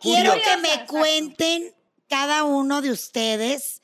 [0.00, 1.74] quiero que me cuenten
[2.08, 3.82] cada uno de ustedes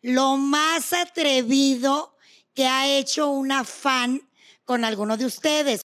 [0.00, 2.16] lo más atrevido
[2.54, 4.28] que ha hecho una fan
[4.64, 5.82] con alguno de ustedes.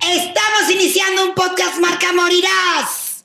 [0.00, 3.24] Estamos iniciando un podcast Marca Morirás.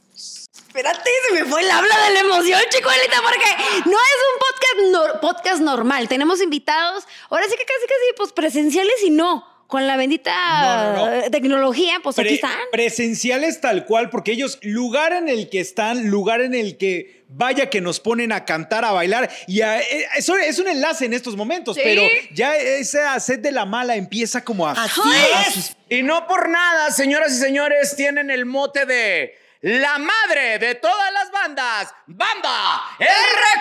[0.56, 5.22] Espérate, se me fue el habla de la emoción, chicuelita, porque no es un podcast,
[5.22, 6.08] podcast normal.
[6.08, 12.00] Tenemos invitados, ahora sí que casi, casi, pues presenciales y no con la bendita tecnología,
[12.02, 12.58] pues aquí están.
[12.72, 17.70] Presenciales tal cual, porque ellos, lugar en el que están, lugar en el que vaya
[17.70, 21.36] que nos ponen a cantar, a bailar, y eh, eso es un enlace en estos
[21.36, 24.72] momentos, pero ya esa sed de la mala empieza como a...
[24.72, 25.02] Así
[25.48, 25.76] es.
[25.90, 31.12] Y no por nada, señoras y señores, tienen el mote de la madre de todas
[31.12, 33.08] las bandas, Banda El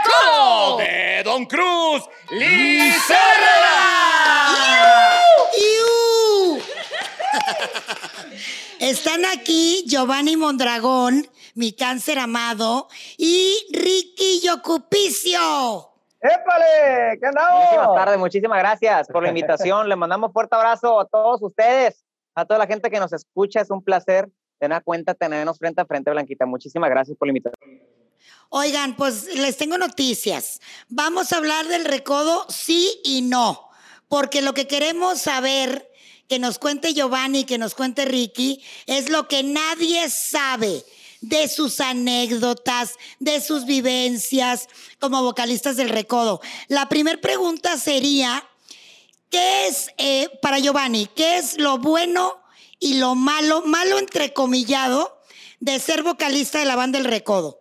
[0.04, 3.16] Recodo de Don Cruz, Lizarra.
[8.78, 15.92] Están aquí Giovanni Mondragón, mi cáncer amado, y Ricky Yocupicio.
[16.20, 17.18] ¡Épale!
[17.18, 17.60] ¿Qué andamos?
[17.64, 19.88] Muchísimas tardes, muchísimas gracias por la invitación.
[19.88, 23.60] Le mandamos fuerte abrazo a todos ustedes, a toda la gente que nos escucha.
[23.60, 26.46] Es un placer tener cuenta, tenernos frente a frente, Blanquita.
[26.46, 27.80] Muchísimas gracias por la invitación.
[28.48, 30.60] Oigan, pues les tengo noticias.
[30.88, 33.68] Vamos a hablar del recodo sí y no,
[34.08, 35.90] porque lo que queremos saber
[36.28, 40.84] que nos cuente Giovanni, que nos cuente Ricky, es lo que nadie sabe
[41.20, 44.68] de sus anécdotas, de sus vivencias
[45.00, 46.40] como vocalistas del Recodo.
[46.68, 48.44] La primera pregunta sería,
[49.30, 52.45] ¿qué es, eh, para Giovanni, qué es lo bueno
[52.78, 55.16] y lo malo, malo entrecomillado,
[55.60, 57.58] de ser vocalista de la banda del Recodo?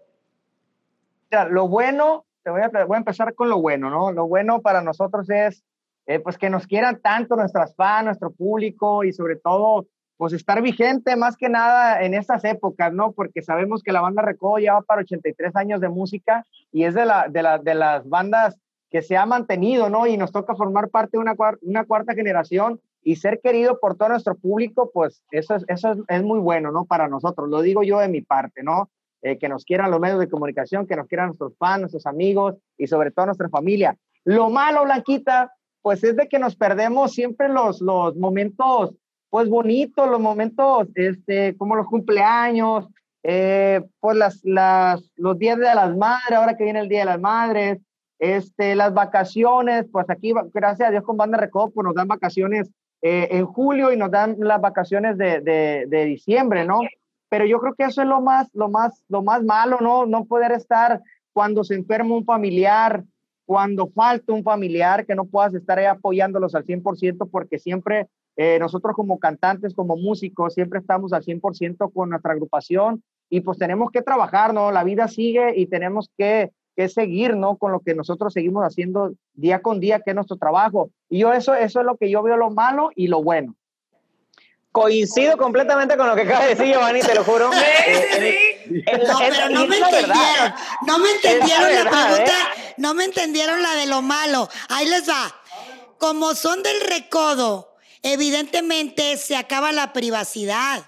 [1.49, 4.13] lo bueno, te voy a, voy a empezar con lo bueno, ¿no?
[4.13, 5.65] Lo bueno para nosotros es
[6.05, 9.85] eh, pues que nos quieran tanto nuestras fans, nuestro público y sobre todo,
[10.17, 13.11] pues estar vigente más que nada en estas épocas, ¿no?
[13.11, 16.93] Porque sabemos que la banda Recodo ya va para 83 años de música y es
[16.93, 18.57] de, la, de, la, de las bandas
[18.89, 20.07] que se ha mantenido, ¿no?
[20.07, 21.23] Y nos toca formar parte de
[21.63, 26.23] una cuarta generación y ser querido por todo nuestro público, pues eso es, eso es,
[26.23, 26.85] muy bueno, ¿no?
[26.85, 28.89] Para nosotros, lo digo yo de mi parte, ¿no?
[29.21, 32.55] Eh, que nos quieran los medios de comunicación, que nos quieran nuestros fans, nuestros amigos
[32.77, 33.95] y sobre todo nuestra familia.
[34.23, 38.95] Lo malo, Blanquita, pues es de que nos perdemos siempre los, los momentos,
[39.29, 42.87] pues bonitos, los momentos, este, como los cumpleaños,
[43.21, 47.05] eh, pues las, las, los días de las madres, ahora que viene el Día de
[47.05, 47.79] las Madres,
[48.17, 52.71] este, las vacaciones, pues aquí, gracias a Dios con Banda Recodo, pues nos dan vacaciones
[53.07, 56.79] eh, en julio y nos dan las vacaciones de, de, diciembre, ¿no?
[57.29, 60.07] Pero yo creo que eso es lo más, lo más, lo más malo, ¿no?
[60.07, 63.03] No poder estar cuando se enferma un familiar,
[63.45, 68.07] cuando falta un familiar, que no puedas estar ahí apoyándolos al 100%, porque siempre
[68.37, 73.59] eh, nosotros como cantantes, como músicos, siempre estamos al 100% con nuestra agrupación y pues
[73.59, 74.71] tenemos que trabajar, ¿no?
[74.71, 77.57] La vida sigue y tenemos que, que, seguir, ¿no?
[77.57, 80.89] Con lo que nosotros seguimos haciendo día con día, que es nuestro trabajo.
[81.09, 83.55] Y yo eso, eso es lo que yo veo lo malo y lo bueno.
[84.71, 87.49] Coincido completamente con lo que acaba de decir Giovanni, te lo juro.
[87.85, 88.81] Sí, sí, sí.
[89.07, 90.53] no, pero no me entendieron.
[90.85, 92.33] No me entendieron la, pregunta.
[92.33, 92.73] ¿eh?
[92.77, 94.49] No me entendieron la de lo malo.
[94.69, 95.33] Ahí les va.
[95.97, 100.85] Como son del recodo, evidentemente se acaba la privacidad.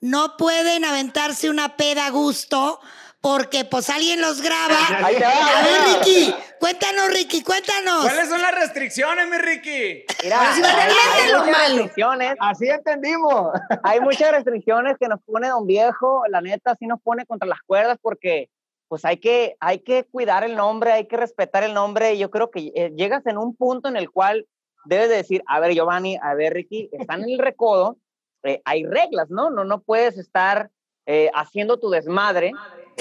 [0.00, 2.80] No pueden aventarse una peda a gusto
[3.20, 4.78] porque pues alguien los graba.
[4.88, 8.02] a ver, Ricky, cuéntanos, Ricky, cuéntanos.
[8.02, 10.04] ¿Cuáles son las restricciones, mi Ricky?
[10.24, 12.34] Mira, hay, muchas restricciones.
[12.40, 13.52] Así entendimos.
[13.82, 17.60] Hay muchas restricciones que nos pone Don Viejo, la neta, sí nos pone contra las
[17.62, 18.48] cuerdas porque
[18.88, 22.14] pues hay que, hay que cuidar el nombre, hay que respetar el nombre.
[22.14, 24.46] Y yo creo que eh, llegas en un punto en el cual
[24.84, 27.98] debes de decir, a ver, Giovanni, a ver, Ricky, están en el recodo,
[28.42, 29.50] eh, hay reglas, ¿no?
[29.50, 30.70] No, no puedes estar
[31.06, 32.52] eh, haciendo tu desmadre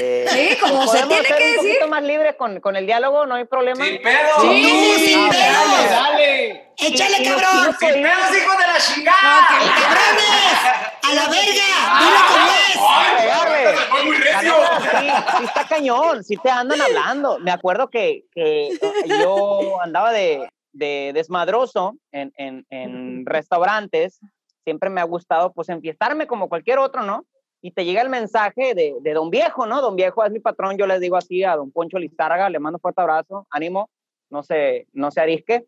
[0.01, 1.59] eh, sí, como se tiene que decir.
[1.59, 3.83] Un poquito más libre con, con, el diálogo, no hay problema.
[3.83, 4.41] Sin pedo.
[4.41, 5.39] Sí, sin pedo.
[5.39, 6.73] Dale, dale.
[6.77, 7.75] Échale, cabrón.
[7.79, 9.47] Sin pedos, hijo de la chingada.
[9.49, 10.59] cabrones.
[11.03, 11.69] A la verga.
[11.99, 12.77] Dile cómo es.
[12.91, 14.53] Ay, muy recio.
[14.99, 15.07] Sí,
[15.37, 16.23] sí está cañón.
[16.23, 17.39] Sí te andan hablando.
[17.39, 18.69] Me acuerdo que, que
[19.05, 24.19] yo andaba de, de desmadroso en, en, en restaurantes.
[24.63, 27.25] Siempre me ha gustado, pues, enfiestarme como cualquier otro, ¿no?
[27.61, 29.81] Y te llega el mensaje de, de, Don Viejo, ¿no?
[29.81, 32.79] Don Viejo es mi patrón, yo les digo así a Don Poncho Lizárraga, le mando
[32.79, 33.89] fuerte abrazo, ánimo,
[34.29, 35.65] no se, no se arisque.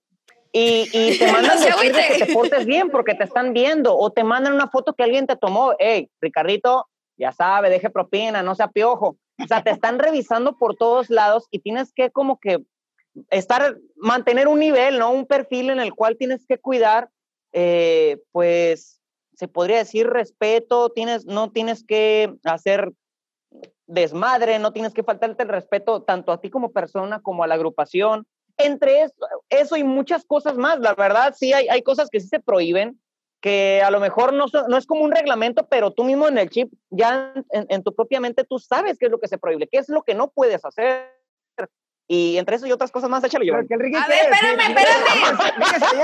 [0.54, 4.12] Y, y te mandan no decir que te portes bien porque te están viendo, o
[4.12, 8.56] te mandan una foto que alguien te tomó, hey, Ricardito, ya sabe, deje propina, no
[8.56, 9.18] sea piojo.
[9.44, 12.60] O sea, te están revisando por todos lados y tienes que como que
[13.30, 15.12] estar, mantener un nivel, ¿no?
[15.12, 17.10] Un perfil en el cual tienes que cuidar,
[17.52, 19.01] eh, pues,
[19.42, 22.92] se podría decir respeto, tienes, no tienes que hacer
[23.88, 27.56] desmadre, no tienes que faltarte el respeto tanto a ti como persona como a la
[27.56, 28.28] agrupación.
[28.58, 29.16] Entre eso,
[29.50, 33.02] eso y muchas cosas más, la verdad, sí hay, hay cosas que sí se prohíben,
[33.42, 36.38] que a lo mejor no, son- no es como un reglamento, pero tú mismo en
[36.38, 39.40] el chip, ya en, en tu propia mente, tú sabes qué es lo que se
[39.40, 41.18] prohíbe, qué es lo que no puedes hacer.
[42.08, 43.56] Y entre eso y otras cosas más, échale yo.
[43.56, 45.52] A ver, espérame, espérame.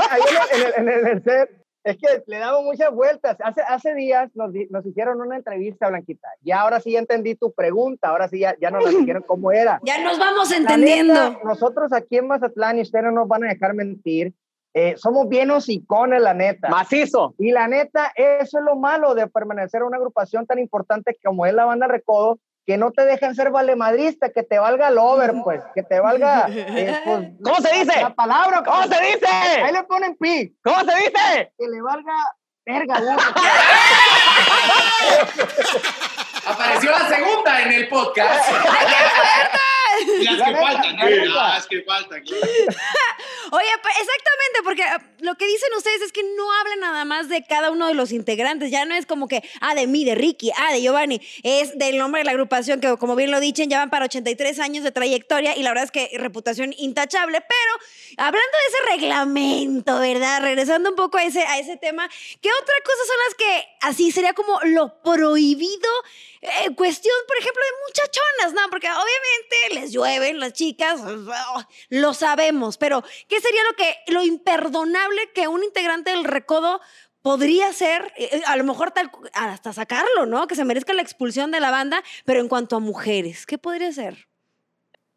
[0.54, 3.38] En, el, en, el, en el set, es que le damos muchas vueltas.
[3.42, 6.28] Hace, hace días nos, nos hicieron una entrevista, Blanquita.
[6.44, 8.10] Y ahora sí ya entendí tu pregunta.
[8.10, 9.80] Ahora sí ya, ya nos dijeron cómo era.
[9.84, 11.14] Ya nos vamos entendiendo.
[11.14, 14.34] neta, nosotros aquí en Mazatlán, y ustedes no nos van a dejar mentir,
[14.74, 16.70] eh, somos bien hocicones, la neta.
[16.70, 17.34] Macizo.
[17.40, 21.46] Y la neta, eso es lo malo de permanecer en una agrupación tan importante como
[21.46, 25.32] es la banda Recodo, que no te dejan ser valemadrista, que te valga el over,
[25.42, 26.48] pues, que te valga.
[26.52, 28.02] eh, pues, ¿Cómo se dice?
[28.02, 28.62] La palabra.
[28.62, 29.72] ¿Cómo se Ahí dice?
[29.72, 31.54] le ponen pi, ¿Cómo se dice?
[31.58, 32.14] que le valga
[32.66, 32.96] verga.
[36.46, 38.52] Apareció la segunda en el podcast.
[40.22, 41.26] Las La que faltan, neta.
[41.26, 42.24] Las que faltan.
[43.52, 47.44] Oye, exactamente, porque ah, lo que dicen ustedes es que no hablan nada más de
[47.44, 48.72] cada uno de los integrantes.
[48.72, 51.22] Ya no es como que, ah, de mí, de Ricky, ah, de Giovanni.
[51.44, 54.60] Es del nombre de la agrupación, que como bien lo dicen, ya van para 83
[54.60, 57.42] años de trayectoria y la verdad es que reputación intachable.
[57.42, 60.42] Pero hablando de ese reglamento, ¿verdad?
[60.42, 62.10] Regresando un poco a ese, a ese tema,
[62.42, 65.90] ¿qué otra cosa son las que así sería como lo prohibido?
[66.42, 68.70] Eh, cuestión, por ejemplo, de muchachonas, ¿no?
[68.70, 71.02] Porque obviamente les llueven las chicas,
[71.90, 76.80] lo sabemos, pero ¿qué sería lo que lo imperdonable que un integrante del recodo
[77.22, 80.48] podría ser, Eh, eh, a lo mejor tal, hasta sacarlo, ¿no?
[80.48, 83.92] Que se merezca la expulsión de la banda, pero en cuanto a mujeres, ¿qué podría
[83.92, 84.28] ser?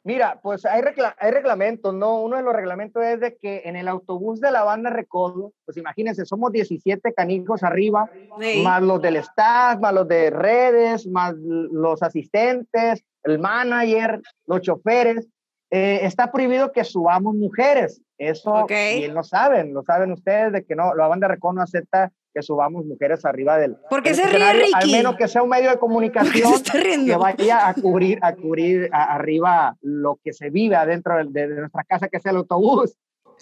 [0.03, 2.23] Mira, pues hay, regla- hay reglamentos, ¿no?
[2.23, 5.77] Uno de los reglamentos es de que en el autobús de la banda Recodo, pues
[5.77, 8.63] imagínense, somos 17 canijos arriba, Sí.
[8.63, 15.29] más los del staff, más los de redes, más los asistentes, el manager, los choferes.
[15.71, 18.01] Eh, está prohibido que subamos mujeres.
[18.19, 18.71] Eso Ok.
[18.97, 22.43] bien lo saben, lo saben ustedes de que no, la banda Recodo no acepta que
[22.43, 24.93] subamos mujeres arriba del ¿Por qué del se ríe, escenario, Al Ricky?
[24.97, 26.63] menos que sea un medio de ¿Por qué comunicación
[27.07, 31.61] que vaya a cubrir, a cubrir a- arriba lo que se vive adentro de, de
[31.61, 32.97] nuestra casa, que es el autobús.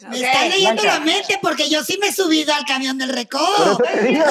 [0.09, 0.99] Me están leyendo Blanca.
[1.01, 3.45] la mente porque yo sí me he subido al camión del recodo.
[3.73, 4.25] eso te digo.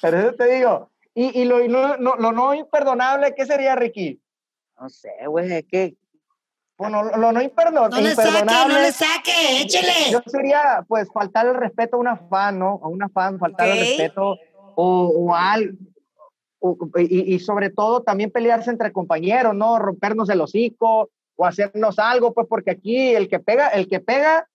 [0.00, 0.90] Por eso te digo.
[1.14, 4.20] Y, y lo, y no, no- lo no imperdonable, ¿qué sería, Ricky?
[4.80, 5.94] No sé, güey, es que
[6.82, 8.74] Bueno, lo, lo no imperdo- No le saque, imperdonable.
[8.74, 9.92] no le saque, échele.
[10.10, 12.80] Yo sería, pues, faltar el respeto a una fan, ¿no?
[12.82, 13.74] A una fan, faltar Ok.
[13.74, 14.36] el respeto
[14.74, 15.78] o, o a al-
[16.60, 19.78] o- y, y sobre todo también pelearse entre compañeros, ¿no?
[19.78, 24.48] Rompernos el hocico o hacernos algo, pues, porque aquí el que pega, el que pega,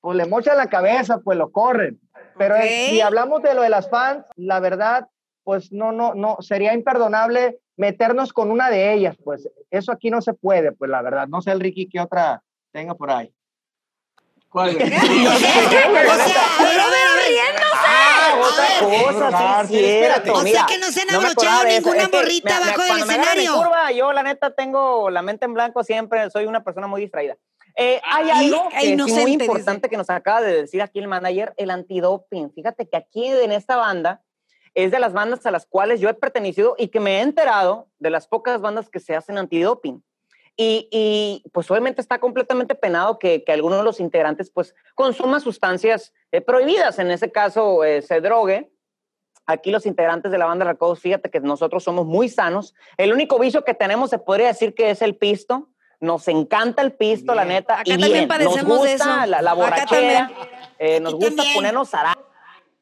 [0.00, 2.00] pues le mocha la cabeza, pues lo corren.
[2.36, 2.62] Pero Ok.
[2.90, 5.08] si hablamos de lo de las fans, la verdad,
[5.48, 10.20] pues no, no, no, sería imperdonable meternos con una de ellas, pues eso aquí no
[10.20, 11.26] se puede, pues la verdad.
[11.26, 13.32] No sé el Ricky qué otra tenga por ahí.
[14.50, 14.76] ¿Cuál?
[17.80, 20.32] Ah, otra cosa, sí, cierto.
[20.34, 21.76] O sea que no se han no abrochado eso.
[21.80, 23.54] ninguna Es que morrita me- me- abajo del me escenario.
[23.54, 26.28] curva, yo, la neta, tengo la mente en blanco siempre.
[26.30, 27.36] Soy una persona muy distraída.
[27.76, 29.44] Eh, hay algo que sí inocente, muy dice.
[29.46, 32.52] importante que nos acaba de decir aquí el manager, el antidoping.
[32.52, 34.20] Fíjate que aquí en esta banda
[34.74, 37.88] es de las bandas a las cuales yo he pertenecido y que me he enterado
[37.98, 40.02] de las pocas bandas que se hacen antidoping.
[40.56, 45.38] Y, y, pues obviamente está completamente penado que, que alguno de los integrantes pues consuma
[45.38, 48.72] sustancias eh, prohibidas, en ese caso eh, se drogue.
[49.46, 52.74] Aquí los integrantes de la banda Recodos, fíjate que nosotros somos muy sanos.
[52.96, 55.68] El único vicio que tenemos se podría decir que es el pisto.
[56.00, 57.74] Nos encanta el pisto, la neta.
[57.74, 59.26] Acá y también bien, padecemos nos de gusta eso.
[59.42, 60.30] La, borrachera.
[60.78, 61.54] eh, nos gusta también.
[61.54, 62.18] ponernos ara-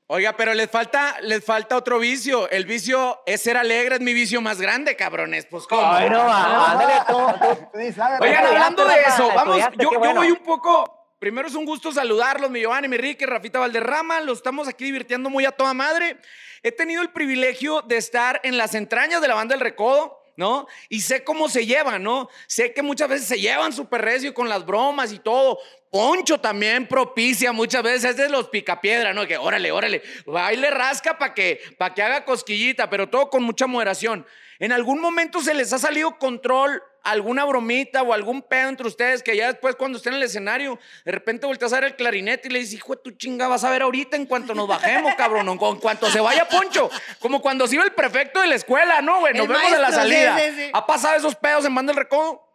[0.09, 2.49] Oiga, pero les falta, les falta otro vicio.
[2.51, 5.47] El vicio es ser alegre, es mi vicio más grande, cabrones.
[5.47, 5.83] Pues cómo.
[5.85, 10.15] Ay, no, va, ándale, tú- tú- sabe, Oigan, hablando de eso, vamos, yo, yo bueno.
[10.21, 10.93] voy un poco.
[11.19, 14.21] Primero es un gusto saludarlos, mi Giovanni, mi Ricky, Rafita Valderrama.
[14.21, 16.19] Los estamos aquí divirtiendo muy a toda madre.
[16.63, 20.23] He tenido el privilegio de estar en las entrañas de la banda del Recodo.
[20.39, 20.67] ¿No?
[20.91, 22.29] Y sé cómo se llevan, ¿no?
[22.47, 25.59] Sé que muchas veces se llevan súper recio con las bromas y todo.
[25.97, 29.27] Poncho también propicia muchas veces, es de los picapiedra, ¿no?
[29.27, 33.67] Que órale, órale, baile rasca para que, pa que haga cosquillita, pero todo con mucha
[33.67, 34.27] moderación.
[34.59, 39.23] ¿En algún momento se les ha salido control alguna bromita o algún pedo entre ustedes
[39.23, 42.49] que ya después cuando estén en el escenario, de repente volteas a ver el clarinete
[42.49, 45.15] y le dices, hijo de tu chinga, vas a ver ahorita en cuanto nos bajemos,
[45.15, 48.57] cabrón, o en cuanto se vaya Poncho, como cuando se iba el prefecto de la
[48.57, 49.35] escuela, ¿no, güey?
[49.35, 50.39] Nos El vemos en la sí, salida.
[50.39, 50.71] sí, sí.
[50.73, 52.46] ¿Ha pasado esos pedos en banda del recodo?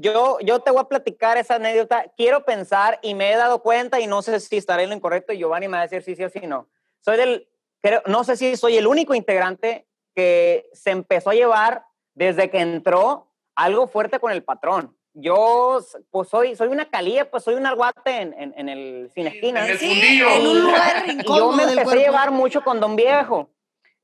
[0.00, 2.04] Yo, yo te voy a platicar esa anécdota.
[2.16, 5.32] Quiero pensar y me he dado cuenta y no sé si estaré en lo incorrecto
[5.32, 6.68] y Giovanni me va a decir sí, sí o sí no.
[7.00, 7.48] Soy del
[7.82, 12.60] creo, no sé si soy el único integrante que se empezó a llevar desde que
[12.60, 14.96] entró algo fuerte con el patrón.
[15.14, 19.26] Yo, pues soy, soy una calía, pues soy un alguate en, en, en el sin
[19.26, 19.64] esquina.
[19.64, 20.28] En el Sí, fundillo.
[20.30, 23.50] en un lugar yo me empecé a llevar mucho con Don Viejo.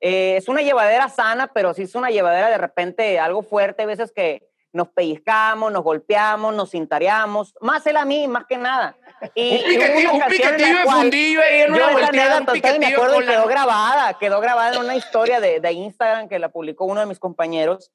[0.00, 3.82] Eh, es una llevadera sana, pero sí es una llevadera de repente algo fuerte.
[3.82, 7.54] Hay veces que nos pellizcamos, nos golpeamos, nos cintareamos.
[7.60, 8.96] Más él a mí, más que nada.
[9.34, 13.14] Y, Un una un piquetillo de fundillo ahí en una volteada, un todavía me acuerdo
[13.14, 17.00] con quedó grabada, quedó grabada en una historia de, de Instagram que la publicó uno
[17.00, 17.92] de mis compañeros.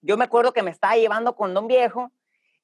[0.00, 2.12] Yo me acuerdo que me estaba llevando con Don Viejo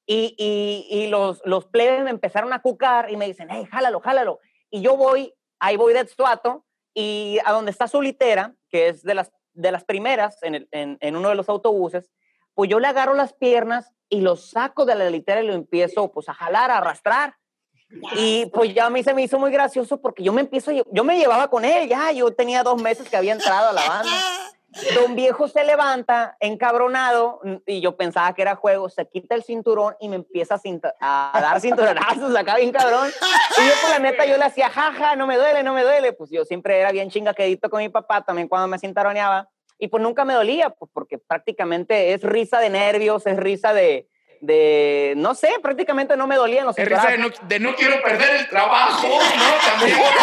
[0.05, 3.99] y, y, y los, los plebes me empezaron a cucar y me dicen, hey, jálalo,
[3.99, 4.39] jálalo.
[4.69, 9.03] Y yo voy, ahí voy de estuato y a donde está su litera, que es
[9.03, 12.09] de las, de las primeras en, el- en, en uno de los autobuses,
[12.55, 16.11] pues yo le agarro las piernas y lo saco de la litera y lo empiezo
[16.11, 17.35] pues a jalar, a arrastrar.
[18.15, 21.03] Y pues ya a mí se me hizo muy gracioso porque yo me empiezo, yo
[21.03, 24.11] me llevaba con él, ya, yo tenía dos meses que había entrado a la banda.
[24.95, 29.95] Don Viejo se levanta encabronado y yo pensaba que era juego, se quita el cinturón
[29.99, 33.07] y me empieza a, cinta- a dar cinturonazos acá bien cabrón.
[33.61, 36.13] Y yo por la neta yo le hacía jaja, no me duele, no me duele.
[36.13, 40.01] Pues yo siempre era bien chingaquedito con mi papá también cuando me cintaroneaba y pues
[40.01, 44.07] nunca me dolía, pues porque prácticamente es risa de nervios, es risa de,
[44.41, 48.01] de no sé, prácticamente no me dolían los Es risa de no, de no quiero
[48.01, 49.71] perder el trabajo, ¿no?
[49.71, 49.97] También.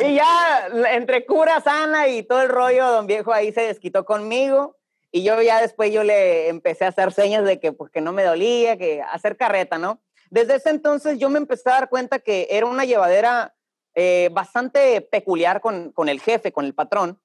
[0.00, 4.76] Y ya, entre cura sana y todo el rollo, don viejo ahí se desquitó conmigo.
[5.10, 8.12] Y yo ya después yo le empecé a hacer señas de que, pues, que no
[8.12, 10.00] me dolía, que hacer carreta, ¿no?
[10.30, 13.54] Desde ese entonces yo me empecé a dar cuenta que era una llevadera
[13.94, 17.20] eh, bastante peculiar con, con el jefe, con el patrón.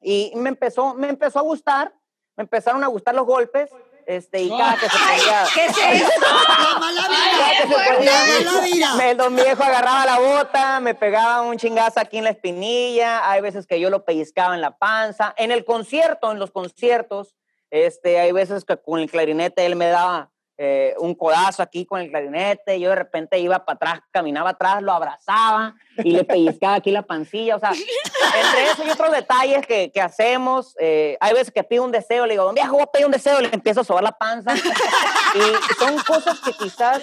[0.00, 1.92] Y me empezó, me empezó a gustar,
[2.36, 3.70] me empezaron a gustar los golpes.
[4.06, 5.44] Este, y cada que se podía...
[5.52, 5.66] ¿Qué?
[6.00, 7.60] La mala vida.
[7.60, 8.94] se podía, La mala vida.
[8.94, 13.30] me- el don viejo agarraba la bota, me pegaba un chingazo aquí en la espinilla,
[13.30, 15.34] hay veces que yo lo pellizcaba en la panza.
[15.36, 17.36] En el concierto, en los conciertos,
[17.70, 22.00] este, hay veces que con el clarinete él me daba eh, un codazo aquí con
[22.00, 26.74] el clarinete, yo de repente iba para atrás, caminaba atrás, lo abrazaba y le pellizcaba
[26.74, 31.32] aquí la pancilla, o sea, entre eso y otros detalles que, que hacemos, eh, hay
[31.32, 33.48] veces que pido un deseo, le digo, don viejo, voy a pedir un deseo, le
[33.52, 37.00] empiezo a sobar la panza, y son cosas que quizás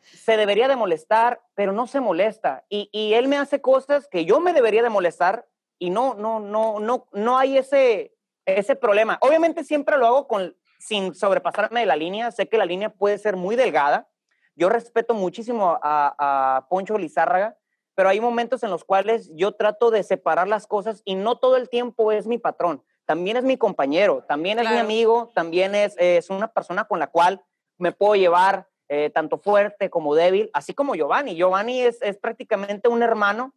[0.00, 2.64] se debería de molestar, pero no se molesta.
[2.68, 5.48] Y, y él me hace cosas que yo me debería de molestar
[5.80, 8.14] y no, no, no, no, no hay ese,
[8.46, 9.18] ese problema.
[9.20, 10.56] Obviamente siempre lo hago con,
[10.86, 12.30] sin sobrepasarme de la línea.
[12.30, 14.08] Sé que la línea puede ser muy delgada.
[14.56, 17.56] Yo respeto muchísimo a, a Poncho Lizárraga,
[17.94, 21.56] pero hay momentos en los cuales yo trato de separar las cosas y no todo
[21.56, 22.82] el tiempo es mi patrón.
[23.04, 27.06] También es mi compañero, también es mi amigo, también es, es una persona con la
[27.08, 27.42] cual
[27.78, 31.34] me puedo llevar eh, tanto fuerte como débil, así como Giovanni.
[31.34, 33.54] Giovanni es, es prácticamente un hermano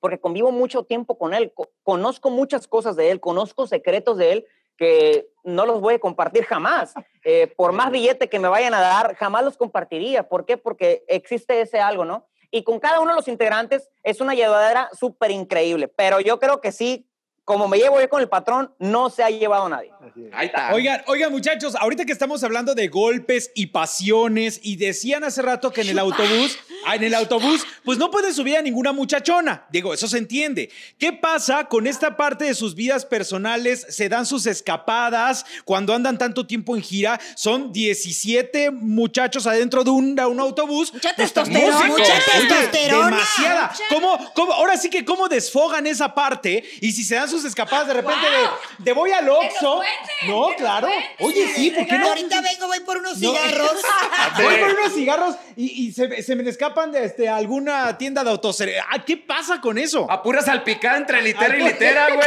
[0.00, 4.32] porque convivo mucho tiempo con él, co- conozco muchas cosas de él, conozco secretos de
[4.32, 6.94] él que no los voy a compartir jamás.
[7.24, 10.28] Eh, por más billete que me vayan a dar, jamás los compartiría.
[10.28, 10.56] ¿Por qué?
[10.56, 12.26] Porque existe ese algo, ¿no?
[12.50, 16.60] Y con cada uno de los integrantes es una llevadera súper increíble, pero yo creo
[16.60, 17.08] que sí,
[17.46, 19.92] como me llevo yo con el patrón, no se ha llevado nadie.
[20.32, 20.74] Ahí está.
[20.74, 25.70] Oigan, oigan, muchachos, ahorita que estamos hablando de golpes y pasiones, y decían hace rato
[25.70, 29.64] que en el autobús, ah, en el autobús, pues no pueden subir a ninguna muchachona.
[29.70, 30.70] Digo, eso se entiende.
[30.98, 33.86] ¿Qué pasa con esta parte de sus vidas personales?
[33.90, 37.20] Se dan sus escapadas cuando andan tanto tiempo en gira.
[37.36, 40.92] Son 17 muchachos adentro de un, de un autobús.
[40.92, 41.76] Mucha testosterona.
[41.76, 41.98] músicos.
[42.00, 43.04] Mucha Oye.
[43.04, 43.72] Demasiada.
[43.88, 47.86] ¿Cómo, cómo, ahora sí que cómo desfogan esa parte y si se dan sus escapadas
[47.88, 49.80] de repente de, de voy al Oxxo.
[50.26, 50.88] No, claro.
[51.20, 52.08] Oye, sí, ¿por qué no?
[52.08, 53.30] Ahorita vengo, voy por unos No.
[53.32, 53.82] cigarros.
[54.36, 58.30] Voy por unos cigarros y, y se, se me escapan de este, alguna tienda de
[58.30, 58.82] autoservicio.
[58.90, 60.10] Ah, ¿Qué pasa con eso?
[60.10, 62.20] A pura salpicada entre litera y litera, güey.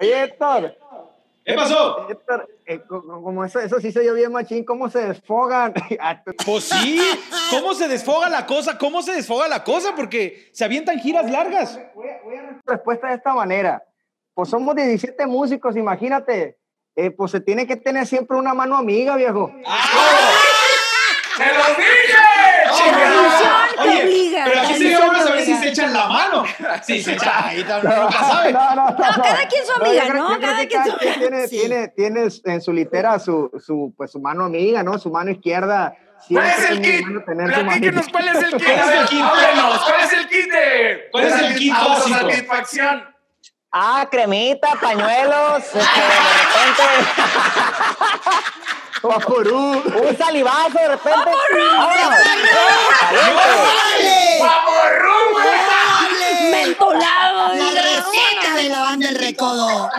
[0.00, 0.76] Oye, Héctor,
[1.44, 2.08] ¿Qué pasó?
[2.08, 5.74] Héctor, eh, co- co- como eso, eso sí se oye bien machín, ¿cómo se desfogan?
[6.00, 6.98] Ah, Pues sí,
[7.50, 8.78] ¿cómo se desfoga la cosa?
[8.78, 9.94] ¿Cómo se desfoga la cosa?
[9.94, 11.78] Porque se avientan giras largas.
[11.94, 13.82] voy, a, voy a respuesta de esta manera.
[14.32, 16.56] Pues somos 17 músicos, imagínate.
[16.96, 19.52] Eh, pues se tiene que tener siempre una mano amiga, viejo.
[21.36, 22.24] ¡Se los dije!
[24.02, 24.44] obliga.
[24.46, 24.96] pero aquí se
[25.82, 26.44] echan la mano.
[26.82, 28.52] Sí, se echan ahí también, nunca sabe.
[28.52, 30.26] No, no, no, No, cada quien su amiga, ¿no?
[30.38, 31.58] creo Cada quien su- quien tiene, Sí.
[31.60, 34.98] tiene, tiene en su litera su, su, pues, su mano amiga, ¿no?
[34.98, 35.94] Su mano izquierda.
[36.28, 37.06] ¿Cuál es el kit?
[37.26, 38.64] Platíquenos cuál es el kit.
[38.64, 39.24] ¿Cuál es el kit?
[39.24, 42.18] ¿cuál es el kit de ¿Cuál es el kit básico?
[42.18, 43.14] satisfacción?
[43.76, 47.10] Ah, cremita, pañuelos, este, de repente
[49.08, 49.54] ¡Paporú!
[49.54, 51.18] ¡Un salivazo de repente!
[51.24, 51.64] ¡Paporú!
[54.40, 55.12] ¡Paporú!
[56.50, 57.54] ¡Mentolado!
[57.54, 59.90] ¡La receta de la banda El Recodo!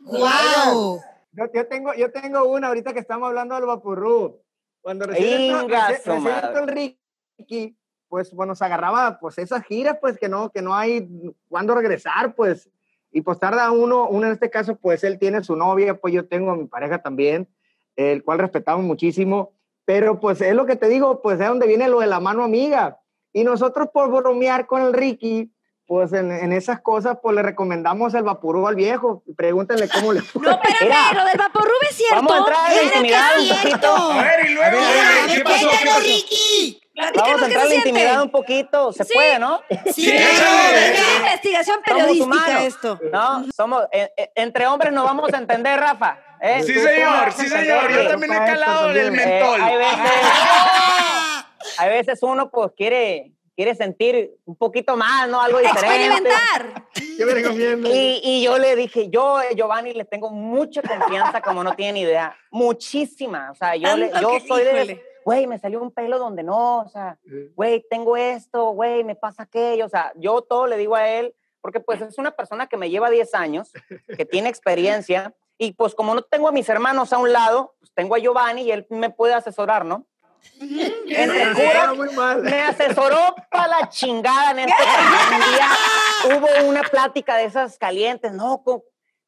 [0.00, 1.00] ¡Wow!
[1.32, 4.40] Yo, yo, tengo, yo tengo una ahorita que estamos hablando del Vapurú.
[4.80, 7.76] Cuando recién el Ricky,
[8.08, 11.08] pues bueno, se agarraba pues esas giras, pues que no, que no hay
[11.48, 12.70] cuándo regresar, pues.
[13.10, 16.28] Y pues tarda uno, uno en este caso, pues él tiene su novia, pues yo
[16.28, 17.48] tengo a mi pareja también
[17.98, 19.52] el cual respetamos muchísimo.
[19.84, 22.44] Pero pues es lo que te digo, pues es donde viene lo de la mano
[22.44, 23.00] amiga.
[23.32, 25.50] Y nosotros por bromear con el Ricky,
[25.86, 29.22] pues en, en esas cosas, pues le recomendamos el Vapurú al viejo.
[29.36, 30.42] Pregúntenle cómo le fue.
[30.42, 31.12] No, espérame, Mira.
[31.14, 32.16] lo del Vaporrub es cierto.
[32.16, 33.96] Vamos a entrar en la ¡Claro intimidad un poquito.
[33.96, 35.68] A ver, y luego, A ver, a ver, ¿qué pasó?
[35.70, 36.00] ¿Qué pasó?
[36.00, 36.80] Ricky!
[37.16, 38.22] Vamos a entrar en la intimidad siente.
[38.24, 38.92] un poquito.
[38.92, 39.14] Se Sí.
[39.14, 39.60] puede, ¿no?
[39.86, 40.10] Sí, Sí.
[40.10, 42.62] Es investigación Somos periodística humanos.
[42.64, 43.00] esto.
[43.12, 46.18] No, somos, eh, eh, entre hombres nos vamos a entender, Rafa.
[46.40, 46.62] ¿Eh?
[46.62, 47.90] Sí, señor, sí, señor.
[47.92, 49.28] Yo también he calado el también.
[49.28, 49.60] Eh, mentol.
[49.60, 49.98] hay veces,
[51.78, 55.40] hay veces uno pues quiere, quiere sentir un poquito más, ¿no?
[55.40, 56.06] Algo diferente.
[56.06, 56.86] Experimentar.
[57.16, 57.92] ¿Qué me recomiendas?
[57.92, 61.96] Y, y yo le dije, yo, eh, Giovanni, le tengo mucha confianza, como no tienen
[61.96, 62.36] idea.
[62.50, 63.50] Muchísima.
[63.50, 65.02] O sea, yo, le, yo soy de, híjole.
[65.24, 67.18] güey, me salió un pelo donde no, o sea,
[67.56, 69.86] güey, tengo esto, güey, me pasa aquello.
[69.86, 72.90] O sea, yo todo le digo a él, porque pues es una persona que me
[72.90, 73.72] lleva 10 años,
[74.16, 77.92] que tiene experiencia, y pues como no tengo a mis hermanos a un lado, pues
[77.94, 80.06] tengo a Giovanni y él me puede asesorar, ¿no?
[81.94, 82.42] Muy mal.
[82.42, 84.74] me asesoró para la chingada en este
[85.50, 85.68] día
[86.36, 88.62] hubo una plática de esas calientes, ¿no?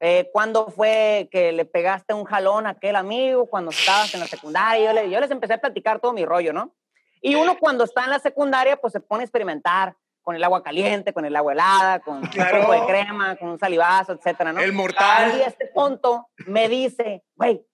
[0.03, 4.27] Eh, ¿Cuándo fue que le pegaste un jalón a aquel amigo cuando estabas en la
[4.27, 4.87] secundaria?
[4.87, 6.75] Yo, le- yo les empecé a platicar todo mi rollo, ¿no?
[7.21, 9.95] Y uno cuando está en la secundaria, pues se pone a experimentar
[10.31, 12.59] con el agua caliente, con el agua helada, con Claro.
[12.61, 14.61] un poco de crema, con un salivazo, etcétera, ¿no?
[14.61, 15.41] El Y mortal.
[15.45, 17.67] este tonto me dice, güey,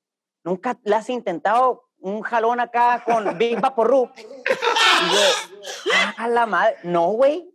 [0.43, 4.11] ¿nunca le has intentado un jalón acá con Big Vaporru?
[4.17, 4.23] Y
[5.13, 7.47] yo, a la madre, no, güey.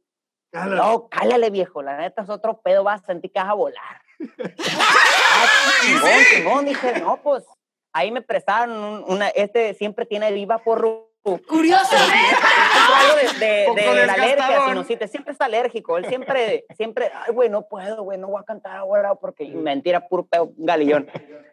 [0.52, 4.02] No, cálale, viejo, la neta es otro pedo, vas a sentir que vas a volar.
[4.20, 5.46] ah,
[5.82, 7.44] chingón, chingón, dije, no, pues,
[7.92, 11.08] ahí me prestaron un- una, este siempre tiene Big Vaporru.
[11.24, 12.36] Curiosamente.
[13.02, 17.50] Algo de, de, de la alergia, sinusitis, siempre es alérgico, él siempre, siempre, ay, güey,
[17.50, 21.10] no puedo, güey, no voy a cantar ahora porque mentira, puro pedo, galillón.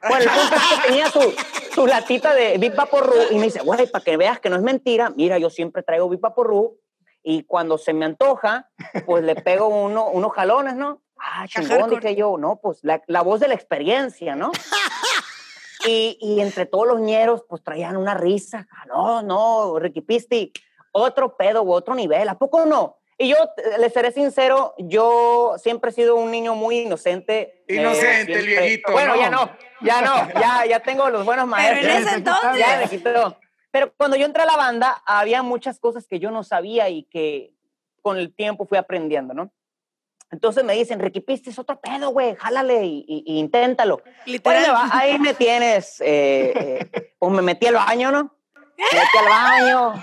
[0.08, 1.34] Bueno, el punto es que tenía su,
[1.74, 4.62] su latita de Big Vaporru y me dice, güey, para que veas que no es
[4.62, 6.78] mentira, mira, yo siempre traigo Big Vaporru
[7.22, 8.70] y cuando se me antoja,
[9.06, 11.02] pues le pego uno, unos jalones, ¿no?
[11.18, 14.52] Ah, chingón, dije yo, no, pues la, la voz de la experiencia, ¿no?
[15.86, 18.66] Y, y entre todos los ñeros, pues traían una risa.
[18.70, 20.52] Ah, No, no, Ricky Pisti,
[21.00, 22.28] otro pedo u otro nivel.
[22.28, 22.96] ¿A poco no?
[23.20, 27.64] Y yo, eh, le seré sincero, yo siempre he sido un niño muy inocente.
[27.66, 29.20] eh, Inocente, el siempre- viejito, Bueno, ¿no?
[29.20, 31.94] ya no, ya no, ya, ya tengo los buenos Pero maestros.
[31.96, 32.58] en ese entonces.
[32.58, 33.36] Ya me quitó.
[33.72, 37.02] Pero cuando yo entré a la banda, había muchas cosas que yo no sabía y
[37.04, 37.52] que
[38.02, 39.50] con el tiempo fui aprendiendo, ¿no?
[40.30, 44.00] Entonces me dicen, Ricky Pisti es otro pedo, güey, jálale y, y- y inténtalo.
[44.26, 44.60] Literal.
[44.62, 46.00] Bueno, va, ahí me tienes.
[46.02, 46.52] eh,
[46.92, 48.34] eh, pues me metí al baño, ¿no?
[48.78, 49.94] Me metí al baño.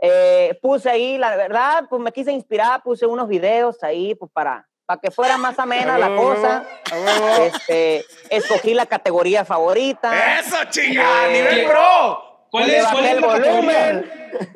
[0.00, 4.66] eh, puse ahí, la verdad, pues me quise inspirar, puse unos videos ahí, pues para,
[4.84, 6.64] para que fuera más amena la cosa.
[7.40, 10.40] Este, escogí la categoría favorita.
[10.40, 12.26] Eso, chinga, Eh, nivel pro.
[12.50, 13.52] ¿Cuál le es, cuál bajé es el la categoría?
[13.52, 14.10] volumen.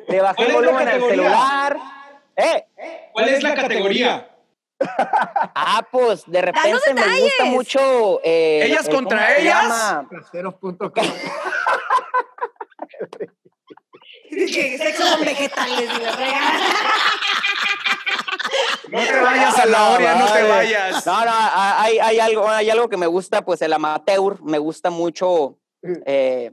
[0.09, 1.23] Le bajé ¿Cuál el es la volumen al categoría?
[1.23, 1.77] celular.
[2.35, 2.65] Eh,
[3.13, 4.29] ¿Cuál es la categoría?
[5.55, 8.19] ah, pues de repente me gusta mucho.
[8.21, 9.63] eh, ¿Ellas el- contra ¿cómo se ellas?
[9.63, 10.09] llama?
[14.53, 16.59] Que sexo con vegetales y la fregada.
[18.89, 21.05] No te vayas a la Oria, no te vayas.
[21.05, 24.89] No, no, hay, hay, algo, hay algo que me gusta, pues el amateur, me gusta
[24.89, 25.57] mucho,
[26.05, 26.51] eh,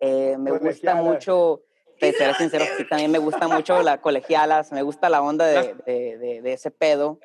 [0.00, 1.62] eh, me gusta mucho,
[1.98, 5.74] te seré sincero, sí, también me gusta mucho las colegialas, me gusta la onda de,
[5.86, 7.18] de, de- de ese pedo,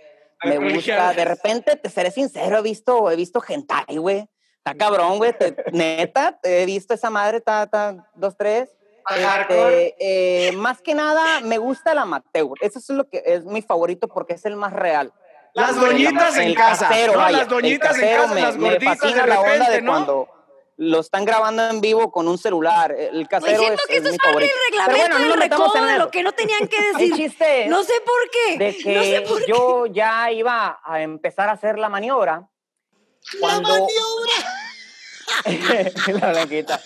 [0.43, 5.17] me gusta, de repente, te seré sincero, he visto, he visto hentai, güey, está cabrón,
[5.17, 8.69] güey, te- neta, he visto esa madre, ta, ta, dos, tres.
[9.09, 12.49] Este, eh, más que nada, me gusta el amateur.
[12.61, 15.13] Eso es lo que es mi favorito porque es el más real.
[15.53, 17.19] Las El doñitas en el casa, casero, ¿no?
[17.19, 19.69] vaya, Las doñitas el en casero casa, me- las me gorditas fascina de la onda
[19.69, 19.91] de ¿no?
[19.91, 20.29] cuando
[20.79, 22.91] lo están grabando en vivo con un celular.
[22.91, 24.53] El casero siento es, que es esto mi es parte favorito.
[24.53, 25.97] del Pero reglamento bueno, no recodo en eso.
[25.97, 27.15] lo que no tenían que El decir.
[27.15, 28.57] chiste No sé por qué.
[28.59, 29.45] de que no sé por qué.
[29.51, 32.47] yo ya iba a empezar a hacer la maniobra.
[33.39, 33.69] Cuando...
[33.69, 34.56] La maniobra.
[36.21, 36.79] la blanquita.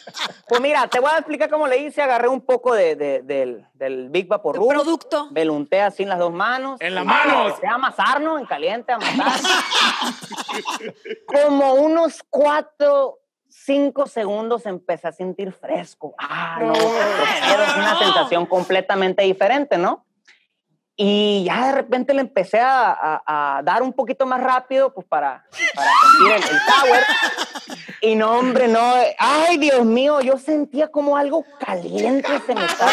[0.47, 2.01] Pues mira, te voy a explicar cómo le hice.
[2.01, 4.67] Agarré un poco de, de- del, del Big Vaporub.
[4.69, 5.29] Producto.
[5.31, 6.79] Me lo unté así en las dos manos.
[6.81, 7.47] En las manos.
[7.47, 9.39] Empecé a amasarnos en caliente, a amasar.
[11.25, 16.13] Como unos cuatro, cinco segundos empecé a sentir fresco.
[16.17, 20.05] Ah, no, es una sensación completamente diferente, ¿no?
[21.03, 25.07] Y ya de repente le empecé a, a- a dar un poquito más rápido, pues
[25.07, 27.03] para, para sentir el, el power.
[28.01, 28.93] Y no, hombre, no.
[29.17, 32.91] Ay, Dios mío, yo sentía como algo caliente se me estaba,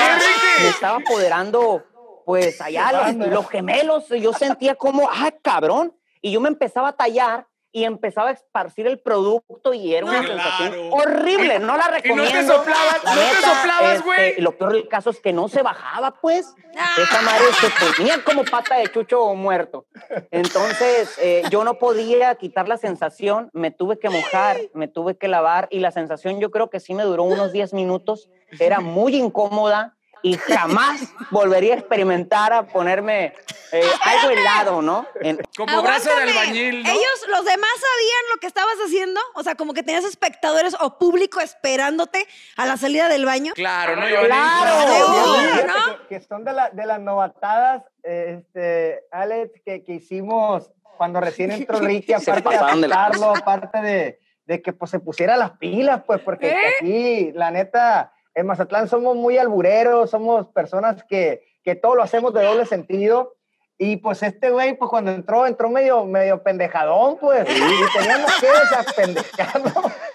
[0.62, 1.85] me estaba apoderando,
[2.25, 4.09] pues allá los, los gemelos.
[4.09, 5.92] Yo sentía como, ay, cabrón.
[6.23, 10.21] Y yo me empezaba a tallar y empezaba a esparcir el producto y era una
[10.25, 10.29] Claro.
[10.43, 11.59] sensación horrible.
[11.59, 12.31] No la Y no recomiendo.
[12.41, 14.35] te soplabas, La no te neta, soplabas, este, güey.
[14.41, 16.55] lo peor del caso es que no se bajaba, pues.
[16.97, 19.87] Esa madre se ponía como pata de chucho muerto.
[20.31, 25.29] Entonces, eh, yo no podía quitar la sensación, me tuve que mojar, me tuve que
[25.29, 28.31] lavar y la sensación yo creo que sí me duró unos 10 minutos.
[28.59, 31.01] Era muy incómoda y jamás
[31.31, 33.35] volvería a experimentar a ponerme
[33.73, 35.07] eh, algo helado, ¿no?
[35.21, 36.89] En- Como brazo de albañil, ¿no?
[36.91, 39.21] Ellos, los demás sabían lo que estabas haciendo.
[39.35, 42.27] O sea, como que tenías espectadores o público esperándote
[42.57, 43.53] a la salida del baño.
[43.55, 44.09] Claro, ¿no?
[44.09, 45.67] Yo Claro.
[45.67, 45.99] ¿no?
[46.09, 51.21] que, que son de, la- de las novatadas, eh, este, Alex, que, que hicimos cuando
[51.21, 56.03] recién entró Ricky, aparte de aceptarlo, aparte de, de que pues, se pusiera las pilas,
[56.07, 56.57] pues, porque ¿Eh?
[56.81, 62.33] aquí, la neta, en Mazatlán somos muy albureros, somos personas que, que todo lo hacemos
[62.33, 63.35] de doble sentido.
[63.77, 67.48] Y pues este güey, pues cuando entró, entró medio, medio pendejadón, pues.
[67.48, 69.72] Y teníamos que desapendejarlo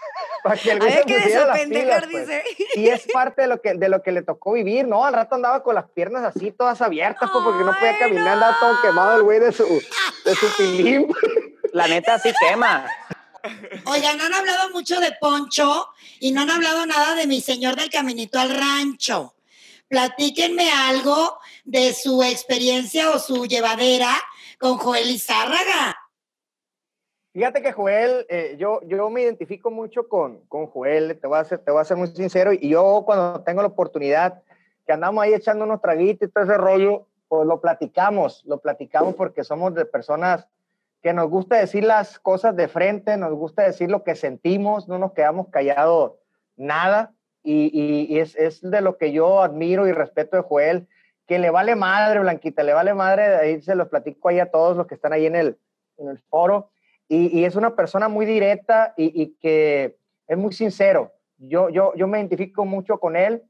[0.43, 2.27] para que el güey se que pusiera las desapendejar, pilas, pues.
[2.27, 2.43] dice.
[2.75, 5.03] Y es parte de lo que, de lo que le tocó vivir, ¿no?
[5.03, 8.55] Al rato andaba con las piernas así, todas abiertas, pues, porque no podía caminar, andaba
[8.57, 11.13] todo quemado el güey de su, de su pilín.
[11.73, 12.86] La neta sí quema.
[13.86, 15.88] Oigan, no han hablado mucho de Poncho
[16.19, 19.36] y no han hablado nada de mi señor del caminito al rancho.
[19.88, 24.13] Platíquenme algo de su experiencia o su llevadera
[24.60, 25.97] con Joel Izárraga.
[27.34, 31.43] Fíjate que Joel, eh, yo, yo me identifico mucho con, con Joel, te voy, a
[31.43, 34.43] ser, te voy a ser muy sincero, y yo cuando tengo la oportunidad,
[34.86, 39.15] que andamos ahí echando unos traguitos y todo ese rollo, pues lo platicamos, lo platicamos
[39.15, 40.47] porque somos de personas
[41.04, 44.98] que nos gusta decir las cosas de frente, nos gusta decir lo que sentimos, no
[44.98, 46.13] nos quedamos callados
[46.56, 47.13] nada,
[47.44, 50.88] y, y- y es, es de lo que yo admiro y respeto de Joel,
[51.28, 54.78] que le vale madre, Blanquita, le vale madre, ahí se los platico ahí a todos
[54.78, 55.58] los que están ahí en el,
[55.98, 56.70] en el foro,
[57.10, 61.12] y, y es una persona muy directa y, que es muy sincero.
[61.38, 63.44] Yo, yo, yo me identifico mucho con él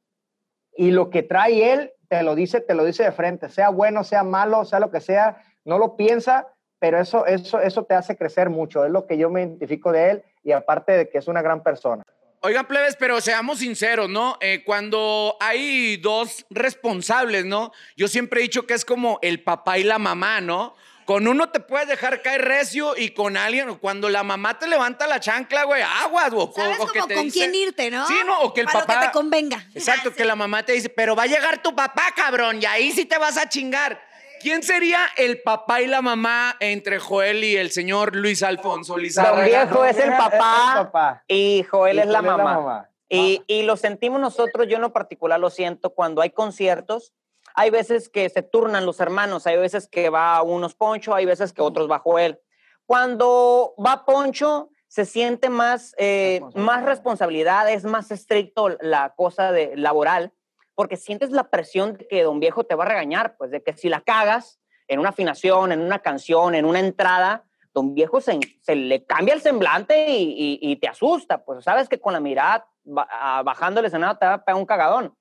[0.76, 4.04] y lo que trae él te lo dice, te lo dice de frente, sea bueno,
[4.04, 6.48] sea malo, sea lo que sea, no lo piensa,
[6.84, 8.84] pero eso, eso, eso te hace crecer mucho.
[8.84, 11.64] Es lo que yo me identifico de él y aparte de que es una gran
[11.64, 12.04] persona.
[12.42, 14.38] Oigan, plebes, pero seamos sinceros, ¿no?
[14.42, 17.72] Eh, cuando hay dos responsables, ¿no?
[17.96, 20.76] Yo siempre he dicho que es como el papá y la mamá, ¿no?
[21.06, 25.08] Con uno te puedes dejar caer recio y con alguien, cuando la mamá te levanta
[25.08, 28.06] la chancla, güey, aguas, o, Sabes o que como te con dice- quién irte, ¿no?
[28.08, 29.00] Sí, no, o que el Para lo papá.
[29.00, 29.66] que te convenga.
[29.74, 32.92] Exacto, que la mamá te dice, pero va a llegar tu papá, cabrón, y ahí
[32.92, 34.12] sí te vas a chingar.
[34.44, 39.02] ¿Quién sería el papá y la mamá entre Joel y el señor Luis Alfonso Don
[39.02, 39.46] Lizárraga?
[39.46, 41.24] Viejo es el Es papá, el papá.
[41.30, 42.90] y Joel es la Joel mamá.
[43.08, 47.14] Y, y lo sentimos nosotros, yo en lo particular lo siento cuando hay conciertos.
[47.56, 51.54] Hay veces que se turnan los hermanos, hay veces que va unos Poncho, hay veces
[51.54, 52.42] que otros va Joel.
[52.86, 59.78] Cuando va Poncho, se siente más, eh, más responsabilidad, es más estricto la cosa de,
[59.78, 60.34] laboral,
[60.76, 63.74] porque sientes la presión de que Don Viejo te va a regañar, pues de que
[63.74, 68.40] si la cagas en una afinación, en una canción, en una entrada, Don Viejo se,
[68.62, 70.24] se le cambia el semblante y,
[70.62, 72.68] y- y te asusta, pues sabes que con la mirada
[73.10, 75.16] ah, bajando el escenario te va a pegar un cagadón.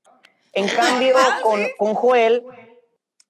[0.52, 2.44] En cambio, con, con Joel,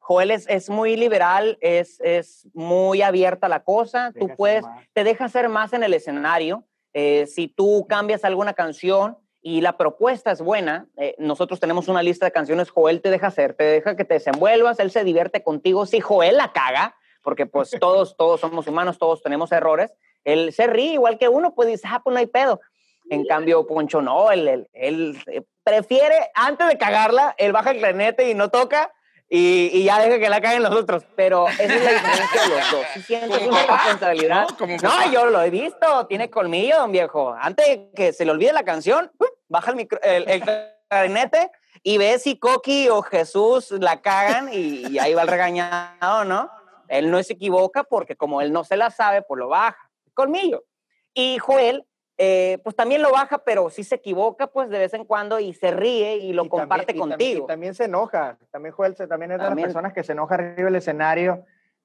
[0.01, 4.65] Joel es, es muy liberal, es, es muy abierta la cosa, tú Deja ser puedes,
[4.93, 6.65] te deja hacer más en el escenario.
[6.93, 12.03] eh, si tú cambias alguna canción y la propuesta es buena, eh, nosotros tenemos una
[12.03, 15.43] lista de canciones, Joel te deja hacer, te deja que te desenvuelvas, él se divierte
[15.43, 15.85] contigo.
[15.85, 19.93] Si Joel la caga, porque pues todos, todos somos humanos, todos tenemos errores,
[20.25, 22.61] él se ríe igual que uno, pues dice, ah, pues no hay pedo.
[23.11, 27.79] En cambio, Poncho no, él, él- él, eh, prefiere, antes de cagarla, él baja el
[27.79, 28.93] clarinete y no toca
[29.35, 31.05] y, y ya deja que la caguen los otros.
[31.17, 32.87] Pero esa es la diferencia de los dos.
[32.93, 34.47] Si sientes una responsabilidad.
[34.83, 35.13] ¿no?
[35.13, 37.35] Yo lo he visto, tiene colmillo, don viejo.
[37.41, 39.11] Antes de que se le olvide la canción,
[39.49, 40.43] baja el, micro- el, el
[40.89, 41.51] clarinete
[41.83, 46.51] y ve si Coqui o Jesús la cagan y, y ahí va el regañado, ¿no?
[46.89, 49.91] Él no se equivoca porque como él no se la sabe, pues lo baja.
[50.13, 50.63] Colmillo.
[51.15, 51.87] Y Joel,
[52.19, 55.55] eh, pues también lo baja, pero sí se equivoca, pues de vez en cuando y
[55.55, 57.45] se ríe y lo Y comparte también- y también- contigo.
[57.45, 58.39] Y también se enoja.
[58.51, 59.67] También Joel también es de También.
[59.69, 61.45] las personas que se enoja arriba del escenario.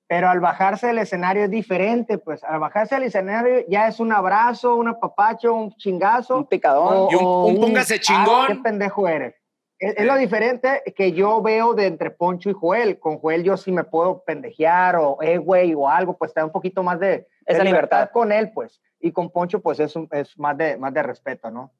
[0.10, 4.14] Pero al bajarse del escenario es diferente, pues al bajarse del escenario ya es un
[4.14, 6.38] abrazo, un apapacho, un chingazo.
[6.38, 6.94] Un picadón.
[6.94, 8.26] o- Y un- o un póngase chingón.
[8.44, 9.36] "Ah, qué pendejo eres.
[9.80, 13.00] Es, es lo diferente que yo veo de entre Poncho y Joel.
[13.00, 16.52] Con Joel yo sí me puedo pendejear o, eh, güey, o algo, pues da un
[16.52, 18.10] poquito más de Esa libertad.
[18.12, 18.80] con él, pues.
[19.00, 21.74] Y con Poncho, pues es, un- es más, de, más de respeto, ¿no?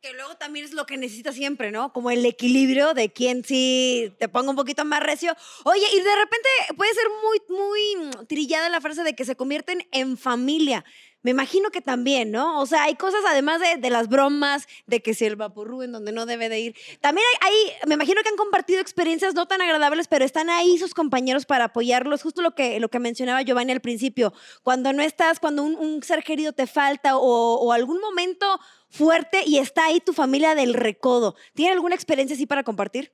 [0.00, 1.92] Que luego también es lo que necesitas siempre, ¿no?
[1.92, 5.34] Como el equilibrio de quién sí te ponga un poquito más recio.
[5.64, 9.88] Oye, y de repente puede ser muy, muy trillada la frase de que se convierten
[9.90, 10.84] en familia.
[11.22, 12.60] Me imagino que también, ¿no?
[12.60, 15.92] O sea, hay cosas además de, de las bromas, de que si el vaporru en
[15.92, 16.76] donde no debe de ir.
[17.00, 20.94] También hay, me imagino que han compartido experiencias no tan agradables, pero están ahí sus
[20.94, 22.22] compañeros para apoyarlos.
[22.22, 24.32] Justo lo que, lo que mencionaba Giovanni al principio.
[24.62, 29.58] Cuando no estás, cuando un, ser querido te falta o, o algún momento fuerte y
[29.58, 31.34] está ahí tu familia del recodo.
[31.54, 33.12] ¿Tiene alguna experiencia así para compartir?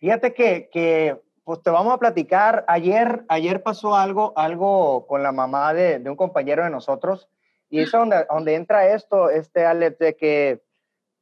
[0.00, 1.16] Fíjate que, que,
[1.48, 2.66] pues te vamos a platicar.
[2.68, 7.26] Ayer, ayer pasó algo, algo con la mamá de, de un compañero de nosotros.
[7.70, 10.62] Y es donde, donde entra esto, este Alex, de que,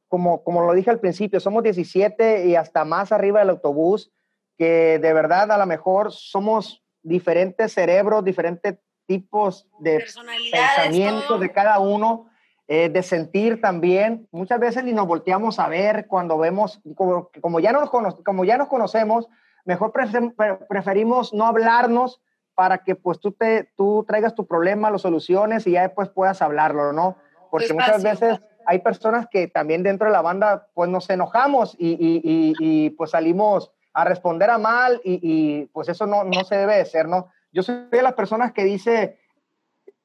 [0.09, 4.11] como, como lo dije al principio, somos 17 y hasta más arriba del autobús,
[4.57, 10.03] que de verdad a lo mejor somos diferentes cerebros, diferentes tipos de
[10.51, 12.29] pensamientos de cada uno,
[12.67, 14.27] eh, de sentir también.
[14.31, 18.57] Muchas veces ni nos volteamos a ver cuando vemos, como, como ya, nos como ya
[18.57, 19.29] nos conocemos,
[19.67, 22.19] mejor prefer- pre- preferimos no hablarnos
[22.55, 26.41] para que pues tú, te, tú traigas tu problema, lo soluciones y ya después puedas
[26.41, 27.17] hablarlo, ¿no?
[27.51, 31.89] Porque muchas veces hay personas que también dentro de la banda pues nos enojamos y,
[31.91, 36.43] y- y- y, pues salimos a responder a mal y, y, pues eso no, no
[36.43, 37.27] se debe de ser, ¿no?
[37.51, 39.19] Yo soy de las personas que dice,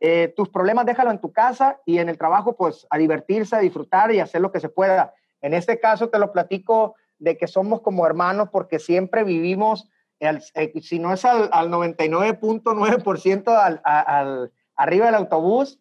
[0.01, 3.61] eh, tus problemas déjalo en tu casa y en el trabajo pues a divertirse, a
[3.61, 5.15] disfrutar y hacer lo que se pueda.
[5.41, 9.89] En este caso te lo platico de que somos como hermanos porque siempre vivimos,
[10.21, 15.79] al- eh, si no es al, al 99.9% al, a- al- arriba del autobús,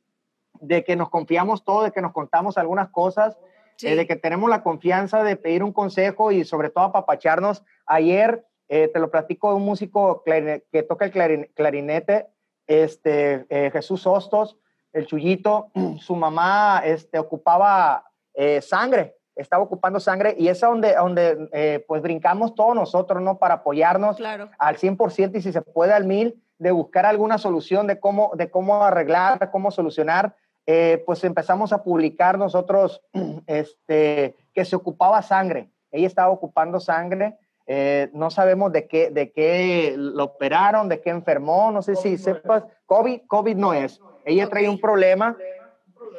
[0.59, 3.37] de que nos confiamos todo, de que nos contamos algunas cosas,
[3.81, 7.63] eh, de que tenemos la confianza de pedir un consejo y sobre todo apapacharnos.
[7.87, 12.27] Ayer eh, te lo platico de un músico que toca el clarin- clarinete,
[12.67, 14.57] este, eh, Jesús Hostos,
[14.93, 21.49] el chullito, su mamá este, ocupaba eh, sangre, estaba ocupando sangre y es donde, donde
[21.53, 23.37] eh, pues brincamos todos nosotros, ¿no?
[23.37, 24.49] Para apoyarnos Claro.
[24.59, 28.51] al 100% y si se puede al 1000 de buscar alguna solución de cómo, de
[28.51, 30.35] cómo arreglar, cómo solucionar.
[30.67, 33.01] Eh, pues empezamos a publicar nosotros
[33.47, 35.69] este, que se ocupaba sangre.
[35.91, 37.37] Ella estaba ocupando sangre.
[37.67, 41.71] eh, no sabemos de qué, de qué lo operaron, de qué enfermó.
[41.71, 42.63] No sé si sepas.
[42.85, 43.99] COVID, COVID no es.
[44.25, 45.35] Ella trae un problema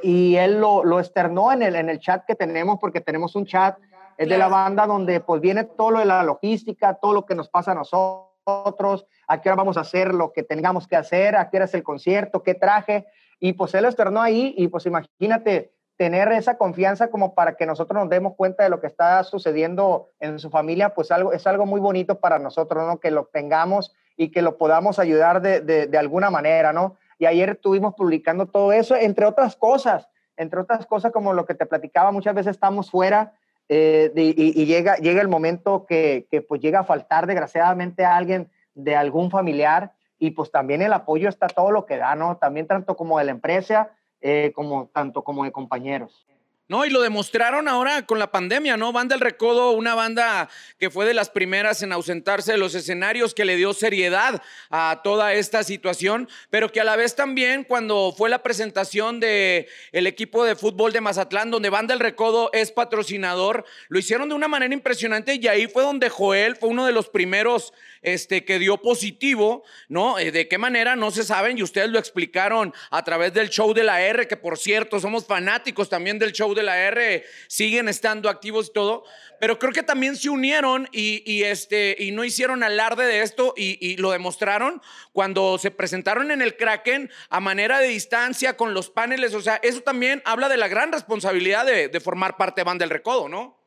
[0.02, 3.46] y él lo, lo externó en el, en el chat que tenemos, porque tenemos un
[3.46, 3.76] chat
[4.18, 7.34] es de la banda donde pues viene todo lo de la logística, todo lo que
[7.34, 11.36] nos pasa a nosotros, a qué hora vamos a hacer lo que tengamos que hacer,
[11.36, 13.06] a qué hora es el concierto, qué traje,
[13.40, 17.66] y pues él lo externó ahí y pues imagínate tener esa confianza como para que
[17.66, 21.46] nosotros nos demos cuenta de lo que está sucediendo en su familia, pues algo, es
[21.46, 22.98] algo muy bonito para nosotros, ¿no?
[22.98, 26.96] Que lo tengamos y que lo podamos ayudar de, de, de alguna manera, ¿no?
[27.22, 31.54] Y ayer estuvimos publicando todo eso, entre otras cosas, entre otras cosas como lo que
[31.54, 33.32] te platicaba, muchas veces estamos fuera
[33.68, 38.50] eh, y, llega, llega el momento que, que pues llega a faltar desgraciadamente a alguien
[38.74, 42.38] de algún familiar y pues también el apoyo está todo lo que da, ¿no?
[42.38, 46.26] También tanto como de la empresa, eh, como tanto como de compañeros.
[46.72, 48.94] No, y lo demostraron ahora con la pandemia, ¿no?
[48.94, 53.34] Banda El Recodo, una banda que fue de las primeras en ausentarse de los escenarios,
[53.34, 58.14] que le dio seriedad a toda esta situación, pero que a la vez también cuando
[58.16, 62.72] fue la presentación de el equipo de fútbol de Mazatlán, donde Banda El Recodo es
[62.72, 66.92] patrocinador, lo hicieron de una manera impresionante y ahí fue donde Joel fue uno de
[66.92, 70.18] los primeros este, que dio positivo, ¿no?
[70.18, 70.96] Eh, ¿De qué manera?
[70.96, 74.36] No se saben y ustedes lo explicaron a través del show de la R, que
[74.36, 79.04] por cierto somos fanáticos también del show de la R, siguen estando activos y todo,
[79.40, 83.96] pero creo que también se unieron y, este, y no hicieron alarde de esto y,
[83.96, 84.80] lo demostraron
[85.12, 89.56] cuando se presentaron en el Kraken a manera de distancia con los paneles, o sea,
[89.56, 93.60] eso también habla de la gran responsabilidad de, formar parte de Banda del Recodo, ¿no?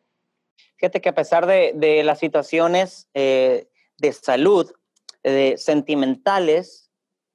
[0.77, 4.73] Fíjate que a pesar de, de las situaciones eh, de salud,
[5.27, 6.84] eh, sentimentales,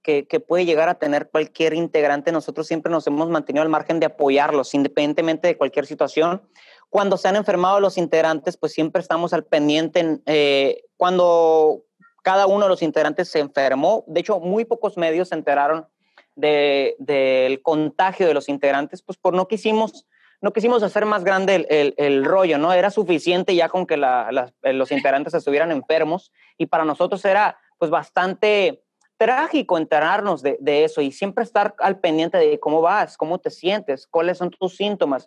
[0.02, 4.06] que, puede llegar a tener cualquier integrante, nosotros siempre nos hemos mantenido al margen de
[4.06, 6.42] apoyarlos, independientemente de cualquier situación.
[6.88, 10.00] Cuando se han enfermado los integrantes, pues siempre estamos al pendiente.
[10.00, 11.84] en, eh, cuando
[12.22, 15.86] cada uno de los integrantes se enfermó, de hecho, muy pocos medios se enteraron
[16.34, 20.06] de- del contagio de los integrantes, pues por no quisimos
[20.42, 21.66] no quisimos hacer más grande
[21.98, 22.72] el, rollo, ¿no?
[22.72, 28.82] Era suficiente ya con que los integrantes estuvieran enfermos y para nosotros era pues bastante
[29.20, 33.50] trágico enterarnos de, de eso y siempre estar al pendiente de cómo vas, cómo te
[33.50, 35.26] sientes, cuáles son tus síntomas.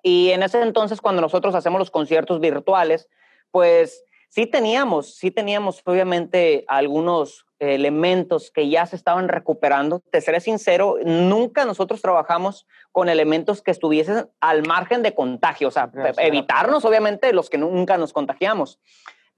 [0.00, 3.08] Y en ese entonces, cuando nosotros hacemos los conciertos virtuales,
[3.50, 9.98] pues sí teníamos, sí teníamos obviamente algunos elementos que ya se estaban recuperando.
[9.98, 15.72] Te seré sincero, nunca nosotros trabajamos con elementos que estuviesen al margen de contagio, o
[15.72, 18.78] sea, evitarnos obviamente los que nunca nos contagiamos.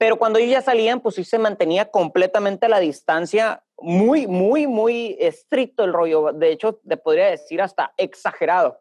[0.03, 5.17] Pero cuando ellos ya salían, pues sí se mantenía completamente la distancia, muy, muy, muy
[5.21, 6.33] estricto el rollo.
[6.33, 8.81] De hecho, te podría decir hasta exagerado.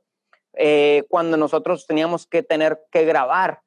[0.54, 3.62] Eh, cuando nosotros teníamos que tener que grabar.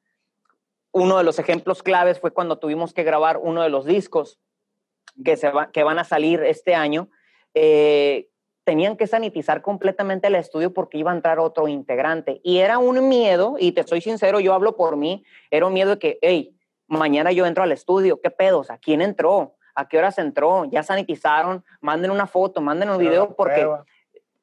[0.91, 4.37] Uno de los ejemplos claves fue cuando tuvimos que grabar uno de los discos
[5.23, 7.09] que, se va, que van a salir este año.
[7.53, 8.27] Eh,
[8.65, 12.41] tenían que sanitizar completamente el estudio porque iba a entrar otro integrante.
[12.43, 15.91] Y era un miedo, y te soy sincero, yo hablo por mí, era un miedo
[15.91, 16.54] de que, hey,
[16.87, 18.69] mañana yo entro al estudio, ¿qué pedos?
[18.69, 19.55] ¿A quién entró?
[19.73, 20.65] ¿A qué horas entró?
[20.65, 23.67] Ya sanitizaron, manden una foto, manden un video, porque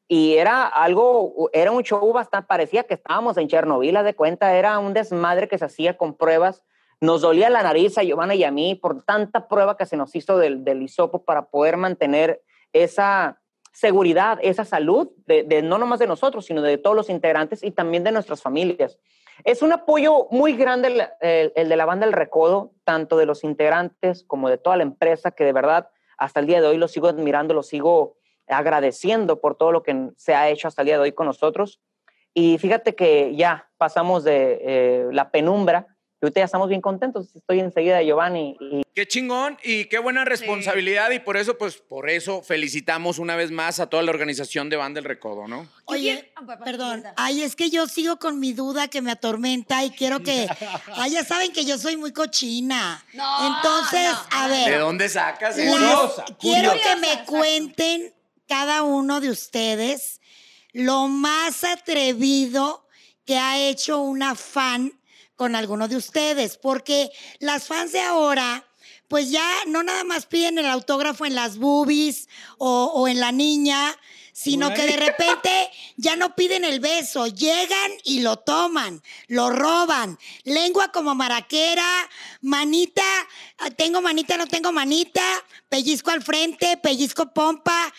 [0.08, 4.78] y era algo, era un show bastante, parecía que estábamos en Chernobyl, de cuenta, era
[4.78, 6.62] un desmadre que se hacía con pruebas.
[7.00, 10.14] Nos dolía la nariz a Giovanna y a mí por tanta prueba que se nos
[10.14, 12.42] hizo del, del hisopo para poder mantener
[12.74, 13.40] esa
[13.72, 18.04] seguridad, esa salud, de, no nomás de nosotros, sino de todos los integrantes y también
[18.04, 18.98] de nuestras familias.
[19.44, 24.24] Es un apoyo muy grande el, de la banda El Recodo, tanto de los integrantes
[24.24, 27.08] como de toda la empresa, que de verdad hasta el día de hoy lo sigo
[27.08, 28.16] admirando, lo sigo
[28.46, 31.80] agradeciendo por todo lo que se ha hecho hasta el día de hoy con nosotros.
[32.34, 35.91] Y fíjate que ya pasamos de eh, la penumbra
[36.22, 37.34] y ahorita ya estamos bien contentos.
[37.34, 38.56] Estoy enseguida de Giovanni.
[38.60, 38.82] Y...
[38.94, 43.50] Qué chingón y qué buena responsabilidad y por eso, pues, por eso felicitamos una vez
[43.50, 45.68] más a toda la organización de Banda del Recodo, ¿no?
[45.86, 46.32] Oye,
[46.64, 50.46] perdón, ay, es que yo sigo con mi duda que me atormenta y quiero que,
[50.94, 53.04] ay, ya saben que yo soy muy cochina.
[53.14, 54.70] No, Entonces, no, a ver.
[54.70, 56.24] ¿De dónde sacas las- eso?
[56.38, 56.88] quiero curiosa.
[56.94, 58.14] que me cuenten
[58.46, 60.20] cada uno de ustedes
[60.72, 62.86] lo más atrevido
[63.24, 64.92] que ha hecho una fan
[65.42, 68.64] con alguno de ustedes, porque las fans de ahora,
[69.08, 72.28] pues ya no nada más piden el autógrafo en las boobies
[72.58, 73.98] o, o en la niña,
[74.32, 80.16] sino que de repente ya no piden el beso, llegan y lo toman, lo roban,
[80.44, 82.08] lengua como maraquera,
[82.40, 83.02] manita,
[83.58, 85.24] ah, tengo manita, no tengo manita,
[85.68, 87.92] pellizco al frente, pellizco pompa.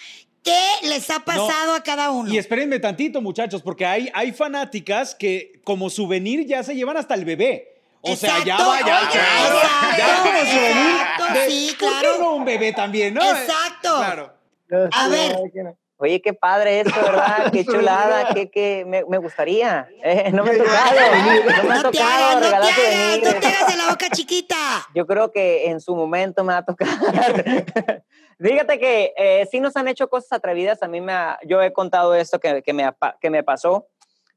[0.44, 2.32] ¿Qué les ha pasado a cada uno?
[2.34, 7.14] Y espérenme tantito, muchachos, porque hay, hay fanáticas que como souvenir ya se llevan hasta
[7.16, 7.70] el bebé.
[8.02, 11.34] O sea, ya va, ya, oye, ya, ya exacto, como souvenir.
[11.34, 12.18] de- sí, ¿por qué claro.
[12.20, 13.22] no un bebé también, no?
[13.22, 13.96] Exacto.
[13.98, 14.34] Claro.
[14.92, 15.38] A ver.
[15.98, 17.50] Oye, qué padre esto, ¿verdad?
[17.54, 19.88] Qué chulada, qué, qué, me, me gustaría.
[20.04, 21.00] Eh, no me ha tocado,
[21.46, 23.78] no me ha No te tocado hagas, no te regalar hagas, no te hagas de
[23.78, 24.56] la boca chiquita.
[24.94, 28.04] Yo creo que en su momento me va a tocar.
[28.40, 30.82] Fíjate que eh, sí nos han hecho cosas atrevidas.
[30.84, 33.88] A mí me ha- yo he contado esto que, que, me, que me pasó.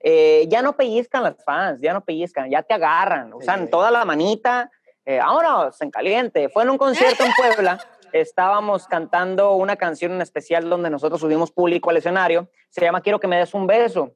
[0.00, 4.04] Eh, ya no pellizcan las fans, ya no pellizcan, ya te agarran, usan toda la
[4.04, 4.70] manita.
[5.04, 6.48] Eh, vámonos, en caliente.
[6.48, 7.78] Fue en un concierto en Puebla.
[8.12, 12.48] Estábamos cantando una canción en especial donde nosotros subimos público al escenario.
[12.70, 14.12] Se llama Quiero que me des un beso.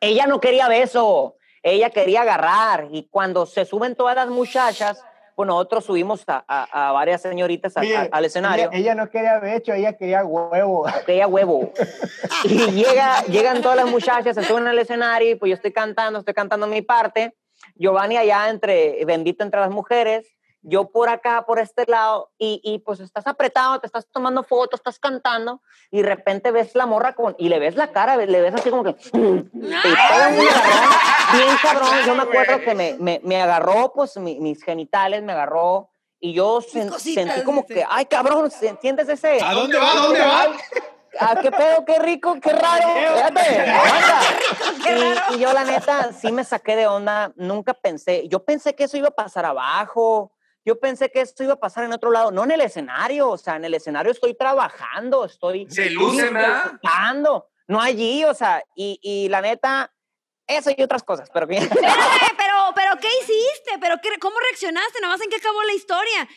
[0.00, 2.88] Ella no quería beso, ella quería agarrar.
[2.90, 7.76] Y cuando se suben todas las muchachas, pues nosotros subimos a, a- a varias señoritas
[7.76, 7.80] a-
[8.12, 8.68] al escenario.
[8.70, 10.84] Ella, ella no quería becho, ella quería huevo.
[11.06, 11.72] Quería huevo.
[12.44, 16.18] Y llega, llegan todas las muchachas, se suben al escenario y pues yo estoy cantando,
[16.18, 17.34] estoy cantando mi parte.
[17.76, 20.26] Giovanni allá entre, bendito entre las mujeres.
[20.64, 24.78] Yo por acá, por este lado, y, y pues estás apretado, te estás tomando fotos,
[24.78, 28.40] estás cantando, y de repente ves la morra con, y le ves la cara, le
[28.40, 29.42] ves así como que, y todo
[31.32, 35.32] bien cabrón, yo me acuerdo que me, me, me agarró, pues mi- mis genitales, me
[35.32, 35.88] agarró,
[36.20, 38.48] y yo sen- cositas, sentí como que, ay cabrón,
[38.80, 39.40] ¿sientes ese?
[39.42, 39.90] ¿A dónde va?
[39.92, 40.46] ¿A dónde va?
[41.20, 42.88] Ah, qué pedo, qué rico, qué raro.
[45.30, 47.32] Y, y yo, la neta, sí me saqué de onda.
[47.36, 48.28] Nunca pensé.
[48.28, 50.32] Yo pensé que eso iba a pasar abajo.
[50.64, 53.30] Yo pensé que esto iba a pasar en otro lado, no en el escenario.
[53.30, 55.66] O sea, en el escenario estoy trabajando, estoy.
[55.68, 59.92] Se disfrutando, No allí, o sea, y, y la neta,
[60.46, 61.62] eso y otras cosas, pero bien.
[61.70, 63.78] Espérame, pero, pero ¿qué hiciste?
[63.80, 65.00] ¿Pero qué, cómo reaccionaste?
[65.00, 66.28] Nada más en qué acabó la historia.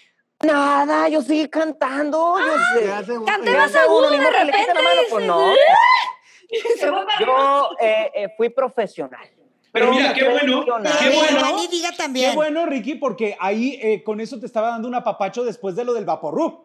[0.43, 2.37] Nada, yo seguí cantando.
[2.39, 3.15] yo sé.
[3.25, 4.73] Canté ¿Qué más agudo de repente.
[4.73, 5.53] mano, pues no.
[7.19, 9.27] Yo eh, eh, fui profesional.
[9.75, 11.37] Pero mira, qué bueno, qué bueno.
[11.37, 12.29] Giovanni diga también.
[12.29, 15.83] Qué bueno, Ricky, porque ahí eh, con eso te estaba dando un apapacho después de
[15.83, 16.63] lo del vaporru.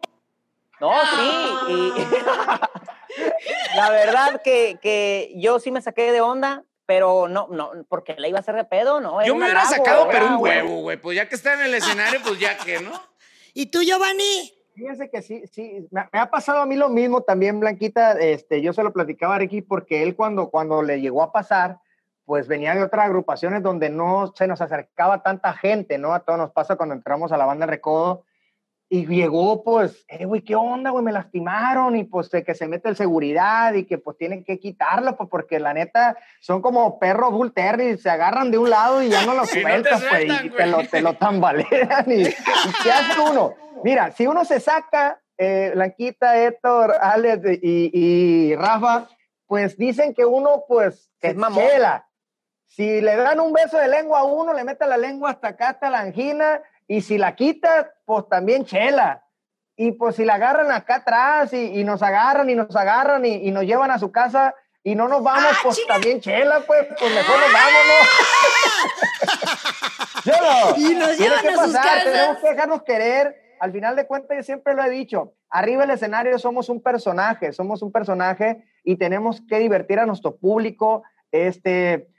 [0.81, 1.73] No, sí.
[1.73, 1.93] y-
[3.77, 8.29] la verdad que, que yo sí me saqué de onda, pero no, no, porque la
[8.29, 9.21] iba a hacer de pedo, ¿no?
[9.21, 10.97] Era Yo me hubiera sacado, pero un huevo, güey.
[10.97, 12.93] Pues ya que está en el escenario, pues ya que, ¿no?
[13.55, 14.55] ¿Y tú, Giovanni?
[14.77, 18.63] Fíjense que sí, sí, me, me ha pasado a mí lo mismo también, Blanquita, este,
[18.63, 21.81] yo se lo platicaba a Ricky porque él cuando, cuando le llegó a pasar,
[22.31, 26.15] pues venía de otras agrupaciones donde no se nos acercaba tanta gente, ¿no?
[26.15, 28.23] A todos nos pasa cuando entramos a la banda Recodo
[28.89, 31.05] y llegó, pues, eh, güey, ¿qué onda, güey?
[31.05, 35.17] Me lastimaron y pues que se mete el seguridad y que pues tienen que quitarlo,
[35.17, 39.09] pues porque la neta son como perros bull terrier, se agarran de un lado y
[39.09, 40.87] ya no lo no sueltas, pues, sueltan, y te lo, güey.
[40.87, 42.35] te lo tambalean y, y
[42.85, 43.55] ¿qué hace uno?
[43.83, 49.09] Mira, si uno se saca, eh, Blanquita, Héctor, Alex y, y Rafa,
[49.49, 51.65] pues dicen que uno, pues, se es mamón.
[51.65, 52.07] chela.
[52.71, 55.71] Si le dan un beso de lengua a uno, le mete la lengua hasta acá,
[55.71, 59.25] hasta la angina, y si la quitas, pues también chela.
[59.75, 63.49] Y pues si la agarran acá atrás y, y nos agarran y nos agarran y,
[63.49, 64.55] y nos llevan a su casa
[64.85, 68.09] y no nos vamos, pues también chela, pues, pues mejor nos vámonos.
[70.23, 70.77] ¿Sí o no?
[70.77, 72.05] Y nos llevan que a sus pasar, casas.
[72.05, 73.57] Tenemos que dejarnos querer.
[73.59, 77.53] Al final de cuentas, yo siempre lo he dicho, arriba del escenario somos un personaje,
[77.53, 81.03] somos un personaje y tenemos que divertir a nuestro público.
[81.33, 82.10] Este,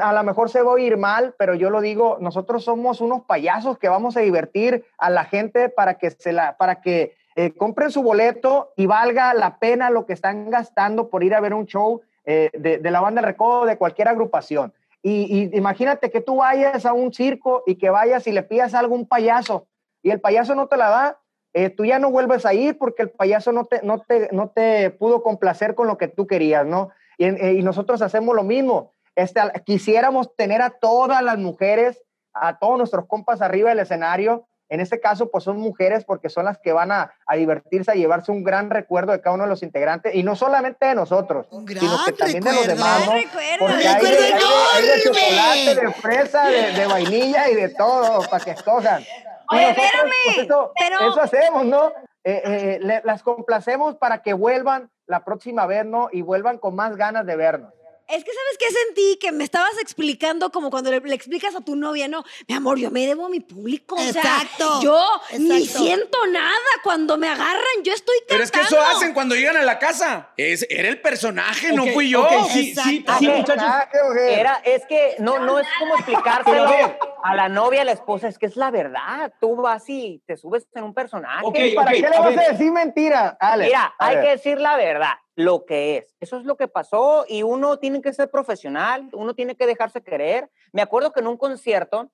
[0.00, 3.24] a lo mejor se va a oír mal, pero yo lo digo, nosotros somos unos
[3.24, 7.52] payasos que vamos a divertir a la gente para que se la, para que eh,
[7.52, 11.54] compren su boleto y valga la pena lo que están gastando por ir a ver
[11.54, 14.72] un show eh, de, de la banda Recodo de cualquier agrupación.
[15.02, 18.74] Y, y imagínate que tú vayas a un circo y que vayas y le pidas
[18.74, 19.68] algo a un payaso
[20.02, 21.18] y el payaso no te la da,
[21.52, 24.50] eh, tú ya no vuelves a ir porque el payaso no te, no te, no
[24.50, 26.90] te pudo complacer con lo que tú querías, ¿no?
[27.16, 28.92] Y, eh, y nosotros hacemos lo mismo.
[29.18, 32.02] Este, al- quisiéramos tener a todas las mujeres,
[32.32, 34.46] a todos nuestros compas arriba del escenario.
[34.70, 37.94] En este caso, pues son mujeres porque son las que van a, a divertirse, a
[37.94, 41.46] llevarse un gran recuerdo de cada uno de los integrantes y no solamente de nosotros,
[41.50, 42.74] Un sino que gran también de los recuerdo.
[42.76, 43.06] demás, ¿no?
[43.12, 43.58] Gran recuerdo.
[43.58, 47.48] Porque Un hay de, recuerdo hay de- hay de chocolate, de fresa, de, de vainilla
[47.50, 49.02] y de todo para que escojan.
[49.50, 51.88] Oye, nosotros, espérame, pues, eso, pero- eso hacemos, ¿no?
[52.24, 56.08] Eh, eh, le- las complacemos para que vuelvan la próxima vez, ¿no?
[56.12, 57.72] Y vuelvan con más ganas de vernos.
[58.08, 59.18] Es que, ¿sabes qué sentí?
[59.20, 62.78] Que me estabas explicando como cuando le, le explicas a tu novia, no, mi amor,
[62.78, 63.96] yo me debo a mi público.
[63.96, 65.06] O sea, Exacto, yo
[65.38, 65.84] ni exacto.
[65.84, 68.28] siento nada cuando me agarran, yo estoy cantando.
[68.28, 70.30] Pero es que eso hacen cuando llegan a la casa.
[70.38, 72.26] Es, era el personaje, no fui yo.
[72.50, 73.12] sí, sí, Exacto.
[73.18, 73.36] sí, Ok.
[73.36, 73.64] muchachos.
[73.66, 74.38] Ah, qué mujer.
[74.38, 78.28] Era, es que no, no es como explicárselo Pero a la novia, a la esposa,
[78.28, 79.32] es que es la verdad.
[79.40, 81.42] Tú vas y te subes en un personaje.
[81.74, 83.36] ¿Para ok, qué le a vas a decir mentira?
[83.40, 83.68] Alex?
[83.68, 84.24] Mira, A hay ver.
[84.24, 86.14] que decir la verdad, lo que es.
[86.20, 90.02] Eso es lo que pasó y uno tiene que ser profesional, uno tiene que dejarse
[90.02, 90.50] querer.
[90.72, 92.10] Me acuerdo que en un concierto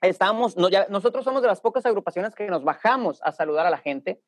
[0.00, 3.70] estábamos, no, ya- nosotros somos de las pocas agrupaciones que nos bajamos a saludar a
[3.70, 4.20] la gente.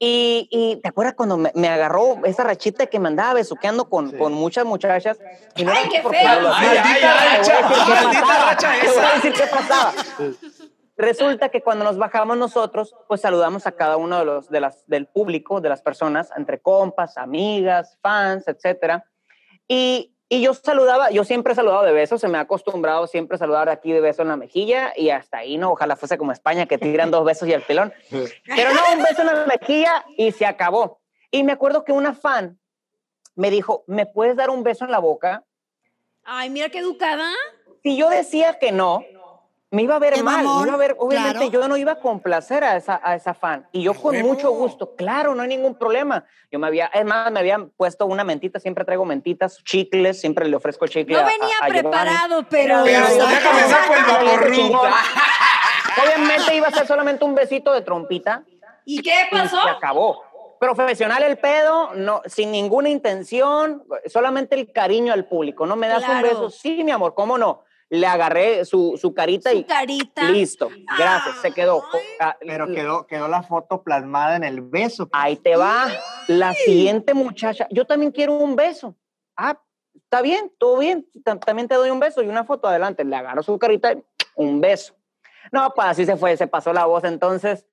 [0.00, 4.16] Y, y ¿te acuerdas cuando me, me agarró esa rachita que me andaba besuqueando con,
[4.16, 5.18] con muchas muchachas?
[5.56, 6.42] Y no ¡Ay, qué feo!
[6.48, 7.34] maldita
[8.46, 9.92] racha Te voy a decir qué pasaba.
[10.96, 14.86] Resulta que cuando nos bajamos nosotros, pues saludamos a cada uno de los de las,
[14.86, 19.04] del público, de las personas, entre compas, amigas, fans, etcétera.
[19.66, 23.36] Y, y yo saludaba, yo siempre he saludado de besos, se me ha acostumbrado siempre
[23.36, 25.72] a saludar de aquí de beso en la mejilla y hasta ahí, ¿no?
[25.72, 27.92] Ojalá fuese como España que tiran dos besos y el pilón.
[28.10, 31.00] Pero no, un beso en la mejilla y se acabó.
[31.30, 32.58] Y me acuerdo que una fan
[33.36, 35.44] me dijo, ¿me puedes dar un beso en la boca?
[36.24, 37.30] Ay, mira qué educada.
[37.82, 39.02] Si yo decía que no,
[39.70, 41.50] me iba a ver mal, me iba a ver, obviamente claro.
[41.52, 43.68] yo no iba a complacer a esa, a esa fan.
[43.72, 44.28] Y yo con huevo.
[44.28, 46.24] mucho gusto, claro, no hay ningún problema.
[46.50, 50.48] Yo me había, es más, me habían puesto una mentita, siempre traigo mentitas, chicles, siempre
[50.48, 52.82] le ofrezco chicle No a- venía a- preparado, pero...
[52.84, 53.26] Pero Exacto.
[53.26, 54.72] déjame saco el.
[56.02, 58.44] Obviamente iba a ser solamente un besito de trompita
[58.84, 59.56] ¿Y qué pasó?
[59.58, 60.22] y se acabó.
[60.60, 65.66] Profesional el pedo, no, sin ninguna intención, solamente el cariño al público.
[65.66, 66.28] ¿No me das un Claro.
[66.28, 66.50] beso?
[66.50, 67.64] Sí, mi amor, ¿cómo no?
[67.90, 70.30] Le agarré su, su carita Su y carita.
[70.30, 70.68] listo.
[70.98, 71.82] Gracias, se quedó.
[72.20, 75.08] Ah, Pero quedó, quedó la foto plasmada en el beso.
[75.12, 75.88] Ahí te va.
[76.26, 78.94] La siguiente muchacha, yo también quiero un beso.
[79.36, 79.58] Ah,
[79.94, 81.06] está bien, todo bien.
[81.24, 83.04] tam- También te doy un beso y una foto adelante.
[83.04, 84.02] Le agarro su carita, y
[84.34, 84.94] un beso.
[85.50, 87.04] No, pues así se fue, se pasó la voz.
[87.04, 87.64] Entonces,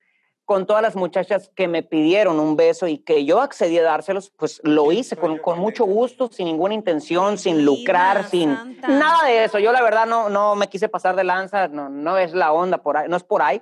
[0.46, 4.32] con todas las muchachas que me pidieron un beso y que yo accedí a dárselos,
[4.38, 8.88] pues lo hice con, con mucho gusto, sin ninguna intención, sin lucrar, sin santa.
[8.88, 9.58] nada de eso.
[9.58, 12.78] Yo la verdad no, no me quise pasar de lanza, no, no es la onda
[12.78, 13.62] por ahí, no es por ahí.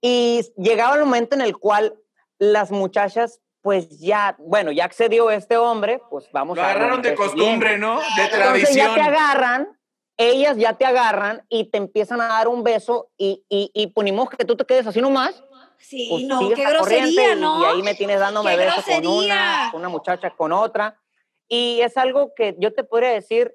[0.00, 1.94] Y llegaba el momento en el cual
[2.38, 6.70] las muchachas, pues ya, bueno, ya accedió este hombre, pues vamos Lo a...
[6.70, 7.80] agarraron de costumbre, bien.
[7.80, 8.00] ¿no?
[8.00, 8.94] De Entonces ya tradición.
[8.94, 9.75] te agarran,
[10.16, 14.30] ellas ya te agarran y te empiezan a dar un beso y, y, y ponemos
[14.30, 15.42] que tú te quedes así nomás.
[15.78, 17.60] Sí, pues no, qué grosería, y- ¿no?
[17.62, 20.98] Y ahí me tienes dándome ¡Qué besos con una, con una muchacha, con otra.
[21.48, 23.54] Y es algo que yo te podría decir,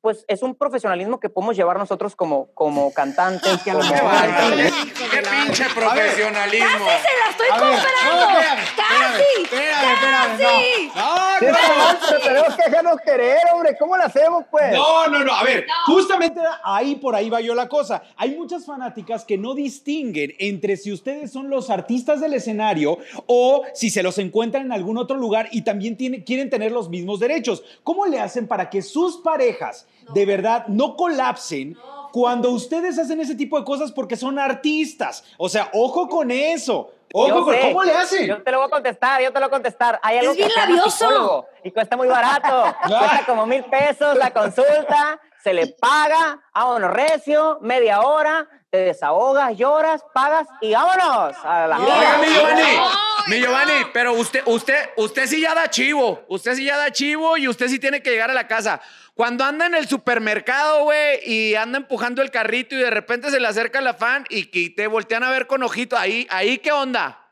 [0.00, 3.62] pues es un profesionalismo que podemos llevar nosotros como, como cantantes.
[3.62, 6.86] que a lo como- Qué pinche profesionalismo.
[6.86, 7.78] ¡Casi se la estoy comprando!
[8.04, 8.38] no,
[8.76, 9.42] ¡Casi!
[9.42, 10.90] espérame, espérame, ¡Casi!
[10.94, 11.76] No, no.
[11.78, 13.76] mal, pero tenemos déjanos querer, hombre.
[13.78, 14.72] ¿Cómo lo hacemos, pues?
[14.72, 15.32] No, no, no.
[15.34, 18.02] A ver, justamente ahí por ahí va yo la cosa.
[18.16, 23.64] Hay muchas fanáticas que no distinguen entre si ustedes son los artistas del escenario o
[23.74, 27.18] si se los encuentran en algún otro lugar y también tiene- quieren tener los mismos
[27.18, 27.62] derechos.
[27.82, 31.76] ¿Cómo le hacen para que sus parejas de verdad no colapsen?
[32.12, 35.24] Cuando ustedes hacen ese tipo de cosas porque son artistas.
[35.36, 36.90] O sea, ojo con eso.
[37.12, 37.60] Ojo con sé.
[37.60, 38.26] cómo le hacen.
[38.26, 40.00] Yo te lo voy a contestar, yo te lo voy a contestar.
[40.02, 41.46] Hay algo Es bien que llama labioso.
[41.64, 42.76] y cuesta muy barato.
[42.86, 49.56] cuesta como mil pesos la consulta, se le paga, vámonos recio, media hora, te desahogas,
[49.56, 51.78] lloras, pagas y vámonos a la.
[53.28, 57.36] Mi Giovanni, pero usted, usted, usted sí ya da chivo, usted sí ya da chivo
[57.36, 58.80] y usted sí tiene que llegar a la casa.
[59.14, 63.40] Cuando anda en el supermercado, güey, y anda empujando el carrito y de repente se
[63.40, 66.72] le acerca la fan y, que te voltean a ver con ojito, ahí, ahí, ¿qué
[66.72, 67.28] onda?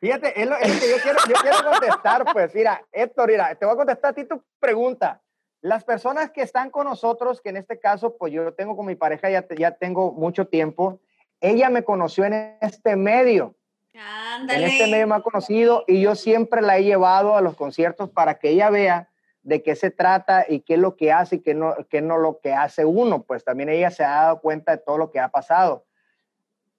[0.00, 2.54] Fíjate, es lo, es lo que yo quiero, yo quiero contestar, pues.
[2.54, 5.22] Mira, Héctor, mira, te voy a contestar a ti tu pregunta.
[5.60, 8.96] Las personas que están con nosotros, que en este caso, pues yo tengo con mi
[8.96, 11.00] pareja, ya, ya tengo mucho tiempo,
[11.40, 13.54] ella me conoció en este medio.
[14.54, 18.08] En este medio me ha conocido y yo siempre la he llevado a los conciertos
[18.10, 19.08] para que ella vea
[19.42, 22.16] de qué se trata y qué es lo que hace y qué no, qué no
[22.16, 23.22] lo que hace uno.
[23.24, 25.84] Pues también ella se ha dado cuenta de todo lo que ha pasado.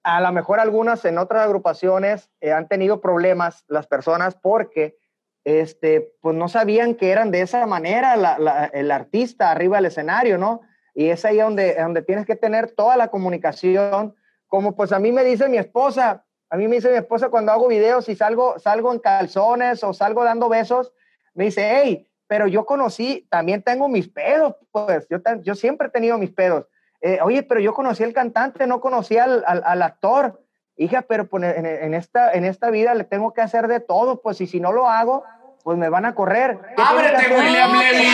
[0.02, 4.96] A lo mejor algunas en otras agrupaciones eh, han tenido problemas las personas porque
[5.44, 9.86] este, pues no sabían que eran de esa manera la- la- el artista arriba del
[9.86, 10.62] escenario, ¿no?
[10.94, 14.14] Y es ahí donde, donde tienes que tener toda la comunicación.
[14.46, 17.52] Como pues a mí me dice mi esposa, a mí me dice mi esposa cuando
[17.52, 20.92] hago videos y salgo, salgo en calzones o salgo dando besos,
[21.34, 25.90] me dice, hey, pero yo conocí, también tengo mis pedos, pues yo, yo siempre he
[25.90, 26.66] tenido mis pedos.
[27.00, 30.40] Eh, Oye, pero yo conocí al cantante, no conocí al, al, al actor.
[30.76, 34.22] Hija, pero pues, en, en esta, en esta vida le tengo que hacer de todo,
[34.22, 35.22] pues y si no lo hago,
[35.62, 36.58] pues me van a correr.
[36.58, 37.34] ¿Qué tengo que ¡Ábrete?
[37.34, 38.06] William Levy!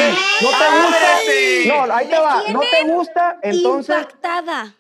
[0.43, 1.07] ¿No te gusta?
[1.17, 1.69] ¡Ábrete!
[1.69, 2.43] No, ahí te va.
[2.53, 3.39] ¿No te gusta?
[3.43, 4.75] Entonces, Impactada.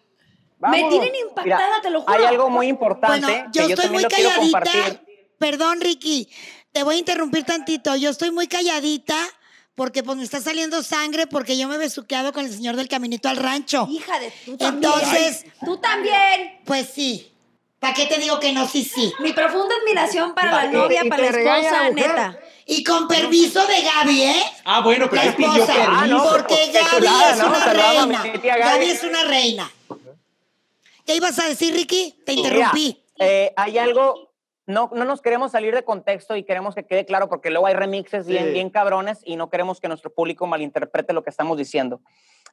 [0.60, 0.90] Me vámonos.
[0.90, 2.12] tienen impactada, Mira, te lo juro.
[2.18, 4.60] hay algo muy importante Bueno, yo que yo estoy también muy lo quiero calladita.
[4.60, 5.00] compartir.
[5.38, 6.28] Perdón, Ricky,
[6.72, 7.96] te voy a interrumpir tantito.
[7.96, 9.16] Yo estoy muy calladita
[9.74, 12.88] porque pues me está saliendo sangre porque yo me he besuqueado con el señor del
[12.88, 13.86] caminito al rancho.
[13.90, 14.92] Hija de tú también.
[14.92, 16.60] Entonces, Tú también.
[16.66, 17.26] pues sí.
[17.78, 18.68] ¿Para qué te digo que no?
[18.68, 19.10] Sí, sí.
[19.20, 22.38] Mi profunda admiración para la novia, para la esposa, la neta.
[22.66, 24.42] Y con permiso de Gaby, ¿eh?
[24.66, 25.66] Ah, bueno, pero La esposa.
[25.66, 25.90] permiso.
[25.90, 28.22] Ah, no, porque Gaby es una reina.
[28.44, 29.70] Gaby es una reina.
[31.10, 32.22] ¿Qué ibas a decir, Ricky?
[32.24, 33.04] Te Mira, interrumpí.
[33.18, 34.32] eh, hay algo,
[34.66, 37.74] no, no nos queremos salir de contexto y queremos que quede claro porque luego hay
[37.74, 38.52] remixes bien, Sí.
[38.52, 42.00] bien cabrones y no queremos que nuestro público malinterprete lo que estamos diciendo.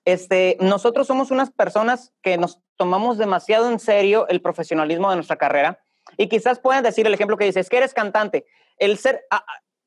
[0.06, 5.36] Este, nosotros somos unas personas que nos tomamos demasiado en serio el profesionalismo de nuestra
[5.38, 5.80] carrera
[6.18, 8.46] y quizás puedan decir el ejemplo que dices, es que eres cantante.
[8.80, 9.28] El ser,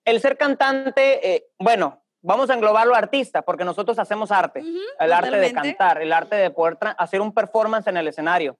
[0.04, 4.60] el ser cantante, eh, bueno, vamos a englobarlo artista porque nosotros hacemos arte,
[4.98, 5.46] el arte de
[5.76, 8.58] cantar, el arte de poder hacer un performance en el escenario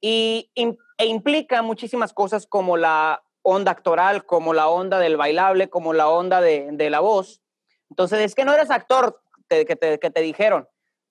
[0.00, 5.92] y e implica muchísimas cosas como la onda actoral, como la onda del bailable, como
[5.92, 7.40] la onda de, de la voz.
[7.88, 10.68] Entonces, es que no eres actor te- que, te, que te dijeron.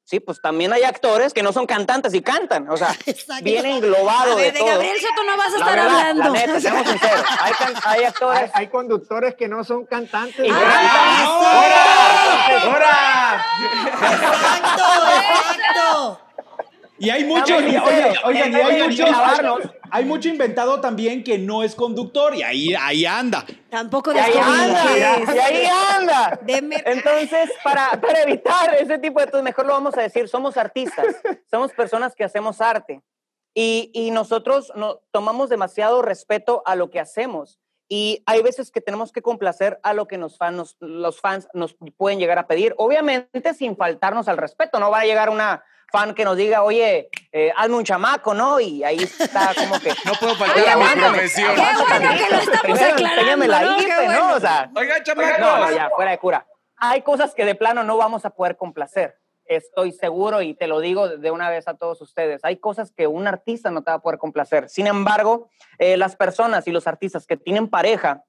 [0.09, 2.67] Sí, pues también hay actores que no son cantantes y cantan.
[2.69, 3.43] O sea, Exacto.
[3.43, 4.69] viene englobado A ver, de, de todo.
[4.69, 6.23] Gabriel Soto no vas a La estar verdad, hablando.
[6.23, 7.25] La neta, seamos sinceros.
[7.41, 8.51] Hay, can- hay hay, actores.
[8.55, 10.43] hay conductores que no son cantantes.
[10.47, 10.67] Y ¿verdad?
[10.71, 12.69] cantan.
[12.73, 13.45] ¡Ahora!
[13.83, 14.83] Exacto,
[15.15, 16.19] exacto.
[16.99, 18.17] Y hay mucho, Estamos y- sinceros.
[18.17, 19.59] oye, oigan, y hay Déjenme mucho, grabarnos.
[19.89, 23.45] hay mucho inventado también que no es conductor y ahí, ahí anda.
[23.69, 24.85] Tampoco Y ahí anda,
[25.35, 26.39] y ahí anda.
[26.43, 30.57] Deme- Entonces, para, para evitar ese tipo de cosas, mejor lo vamos a decir, somos
[30.57, 31.05] artistas,
[31.49, 33.01] somos personas que hacemos arte.
[33.55, 37.59] Y, y nosotros no, tomamos demasiado respeto a lo que hacemos.
[37.91, 41.47] Y hay veces que tenemos que complacer a lo que nos fan, nos- los fans
[41.53, 42.75] nos pueden llegar a pedir.
[42.77, 44.79] Obviamente sin faltarnos al respeto.
[44.79, 48.59] No va a llegar una fan que nos diga, oye, eh, hazme un chamaco, ¿no?
[48.59, 49.89] Y ahí está como que...
[50.05, 51.55] No puedo faltar Oye, a mi profesión.
[51.55, 53.75] Qué bueno que lo estamos Primero aclarando, la ¿no?
[53.77, 54.13] Bueno.
[54.29, 54.35] ¿no?
[54.35, 55.75] O sea, Oigan, no, no, chamacos.
[55.75, 56.47] ya, fuera de cura.
[56.77, 59.17] Hay cosas que de plano no vamos a poder complacer.
[59.45, 62.41] Estoy seguro y te lo digo de una vez a todos ustedes.
[62.43, 64.69] Hay cosas que un artista no te va a poder complacer.
[64.69, 68.23] Sin embargo, eh, las personas y los artistas que tienen pareja,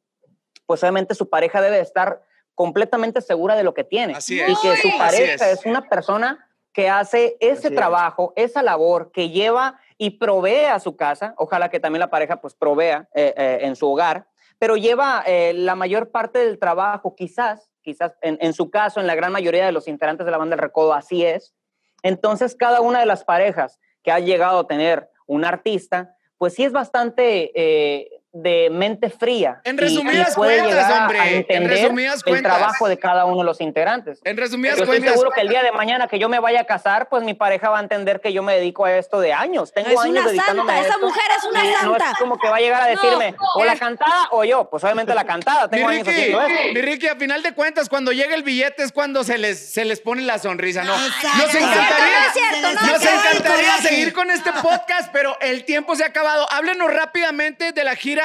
[0.66, 2.22] pues obviamente su pareja debe estar
[2.54, 4.14] completamente segura de lo que tiene.
[4.14, 4.58] Así Y es.
[4.58, 5.60] que su pareja es.
[5.60, 6.46] es una persona
[6.80, 7.74] que hace ese Así es.
[7.74, 11.34] trabajo, esa labor, que lleva y provee a su casa.
[11.36, 14.26] Ojalá que también la pareja pues provea eh, eh, en su hogar,
[14.58, 19.06] pero lleva eh, la mayor parte del trabajo, quizás, quizás en, en su caso, en
[19.06, 21.54] la gran mayoría de los integrantes de la banda del Recodo, así es.
[22.02, 26.64] Entonces, cada una de las parejas que ha llegado a tener un artista, pues sí
[26.64, 29.60] es bastante, de mente fría.
[29.64, 32.56] En y- y resumidas puede cuentas, llegar a hombre, en entender resumidas el cuentas.
[32.56, 34.20] trabajo de cada uno de los integrantes.
[34.24, 36.60] En resumidas Yo estoy cuentas, seguro que el día de mañana que yo me vaya
[36.60, 39.32] a casar, pues mi pareja va a entender que yo me dedico a esto de
[39.32, 39.72] años.
[39.72, 42.10] Tengo Es años una dedicándome santa, a esa esto, mujer es una y No santa.
[42.12, 44.70] es como que va a llegar a decirme o la cantada o yo.
[44.70, 45.64] Pues obviamente la cantada.
[45.64, 46.72] mi Tengo años Ricky, haciendo esto.
[46.74, 49.84] mi Ricky, a final de cuentas, cuando llega el billete es cuando se les, se
[49.84, 50.94] les pone la sonrisa, ¿no?
[50.94, 51.28] Exacto.
[51.38, 53.28] Nos encantaría, No es cierto, no es nos cierto.
[53.28, 56.46] encantaría seguir con este podcast, pero el tiempo se ha acabado.
[56.52, 58.19] Háblenos rápidamente de la gira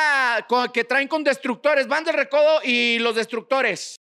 [0.48, 3.96] con- que traen con Destructores, Van del Recodo y los Destructores.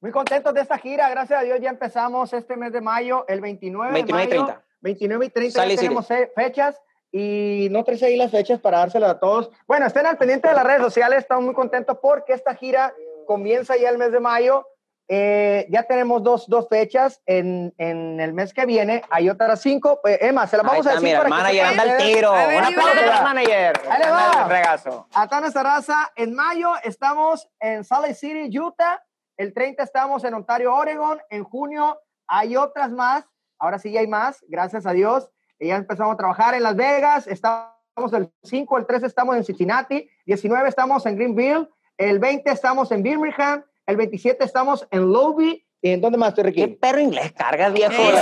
[0.00, 3.40] Muy contentos de esta gira, gracias a Dios ya empezamos este mes de mayo, el
[3.40, 4.46] 29, 29 y de mayo.
[4.46, 4.66] 30.
[4.80, 8.60] 29 y 30 Sale y ya tenemos fe- fechas y no traes ahí las fechas
[8.60, 9.50] para dárselas a todos.
[9.66, 12.94] Bueno, estén al pendiente de las redes sociales, estamos muy contentos porque esta gira
[13.26, 14.66] comienza ya el mes de mayo.
[15.08, 20.00] Eh, ya tenemos dos, dos fechas en, en el mes que viene, hay otras cinco.
[20.04, 22.32] Eh, Emma, se las vamos a decir mira, para que manager anda sepan el tiro.
[22.32, 23.80] A ver, Un aplauso para el manager.
[23.88, 24.30] Ahí le va.
[24.30, 25.08] Anda regazo.
[25.40, 26.12] nuestra raza.
[26.16, 29.00] En mayo estamos en Salt Lake City, Utah.
[29.36, 31.20] El 30 estamos en Ontario, Oregon.
[31.30, 33.24] En junio hay otras más.
[33.58, 35.30] Ahora sí ya hay más, gracias a Dios.
[35.60, 37.26] Ya empezamos a trabajar en Las Vegas.
[37.28, 37.72] Estamos
[38.12, 40.08] el 5, el 13 estamos en Cincinnati.
[40.26, 41.68] 19 estamos en Greenville.
[41.96, 43.64] El 20 estamos en Birmingham.
[43.86, 45.64] El 27 estamos en Lobby.
[45.80, 46.76] ¿Y en dónde más estoy, ¿Qué Ricky?
[46.76, 47.92] perro inglés cargas, viejo?
[47.92, 48.12] ¡Eso!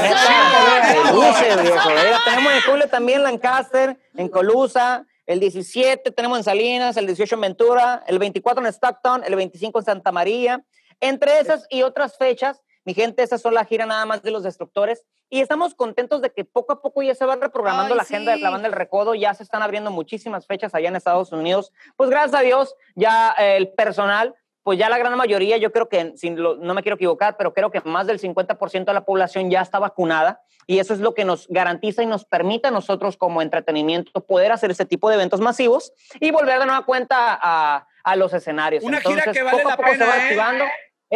[1.62, 2.18] Viejo.
[2.24, 7.40] Tenemos en julio también Lancaster, en Colusa, el 17 tenemos en Salinas, el 18 en
[7.40, 10.64] Ventura, el 24 en Stockton, el 25 en Santa María.
[11.00, 14.42] Entre esas y otras fechas, mi gente, esas son la gira nada más de los
[14.42, 15.06] destructores.
[15.30, 18.32] Y estamos contentos de que poco a poco ya se va reprogramando Ay, la agenda
[18.32, 19.14] de la banda del Recodo.
[19.14, 21.72] Ya se están abriendo muchísimas fechas allá en Estados Unidos.
[21.96, 24.34] Pues gracias a Dios, ya eh, el personal
[24.64, 27.52] pues ya la gran mayoría, yo creo que, sin lo- no me quiero equivocar, pero
[27.52, 31.12] creo que más del 50% de la población ya está vacunada y eso es lo
[31.14, 35.16] que nos garantiza y nos permite a nosotros como entretenimiento poder hacer ese tipo de
[35.16, 38.82] eventos masivos y volver de nueva cuenta a, a los escenarios.
[38.82, 40.34] Una gira Entonces, que vale poco a la poco se pena, va ¿eh?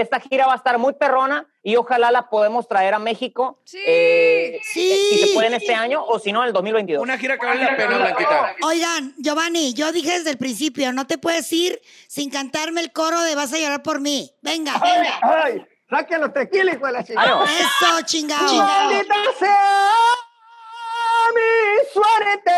[0.01, 3.61] Esta gira va a estar muy perrona y ojalá la podemos traer a México.
[3.65, 3.79] Sí.
[3.87, 5.09] eh, Sí.
[5.11, 7.03] Si se puede en este año o si no en el 2022.
[7.03, 8.55] Una gira que vale la pena, Blanquita.
[8.63, 13.21] Oigan, Giovanni, yo dije desde el principio, no te puedes ir sin cantarme el coro
[13.23, 14.31] de Vas a llorar por mí.
[14.43, 15.09] Venga, ¡Ay!
[15.23, 15.67] ¡Ay!
[15.91, 17.45] ¡Saquen los tequilas, hijo de la chingada!
[17.47, 18.55] Ay, eso, chingado.
[18.55, 19.91] Maldita sea
[21.35, 22.53] mi suerte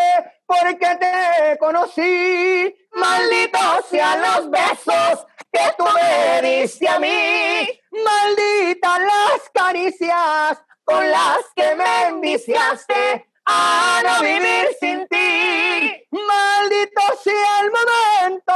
[0.46, 2.74] porque te conocí.
[2.92, 7.68] Malditos sean los besos que tú me diste a mí.
[7.90, 16.06] Malditas las caricias con las que me enviciaste a no vivir sin ti.
[16.10, 18.52] Maldito sea el momento,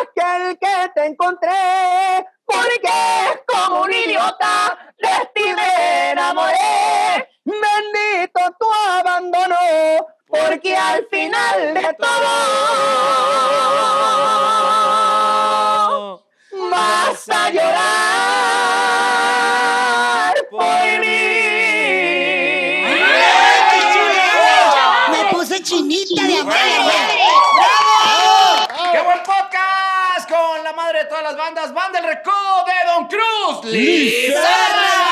[0.00, 7.28] aquel que te encontré, porque como un idiota de ti me enamoré.
[7.44, 9.56] Bendito tu abandono,
[10.26, 12.26] porque al final de todo
[17.16, 17.74] vas a llorar
[20.50, 21.06] por mí.
[25.10, 26.54] Me puse chinita de amor.
[28.92, 30.28] ¡Qué buen podcast!
[30.28, 35.05] Con la madre de todas las bandas, Banda del Recodo de Don Cruz, Lisa.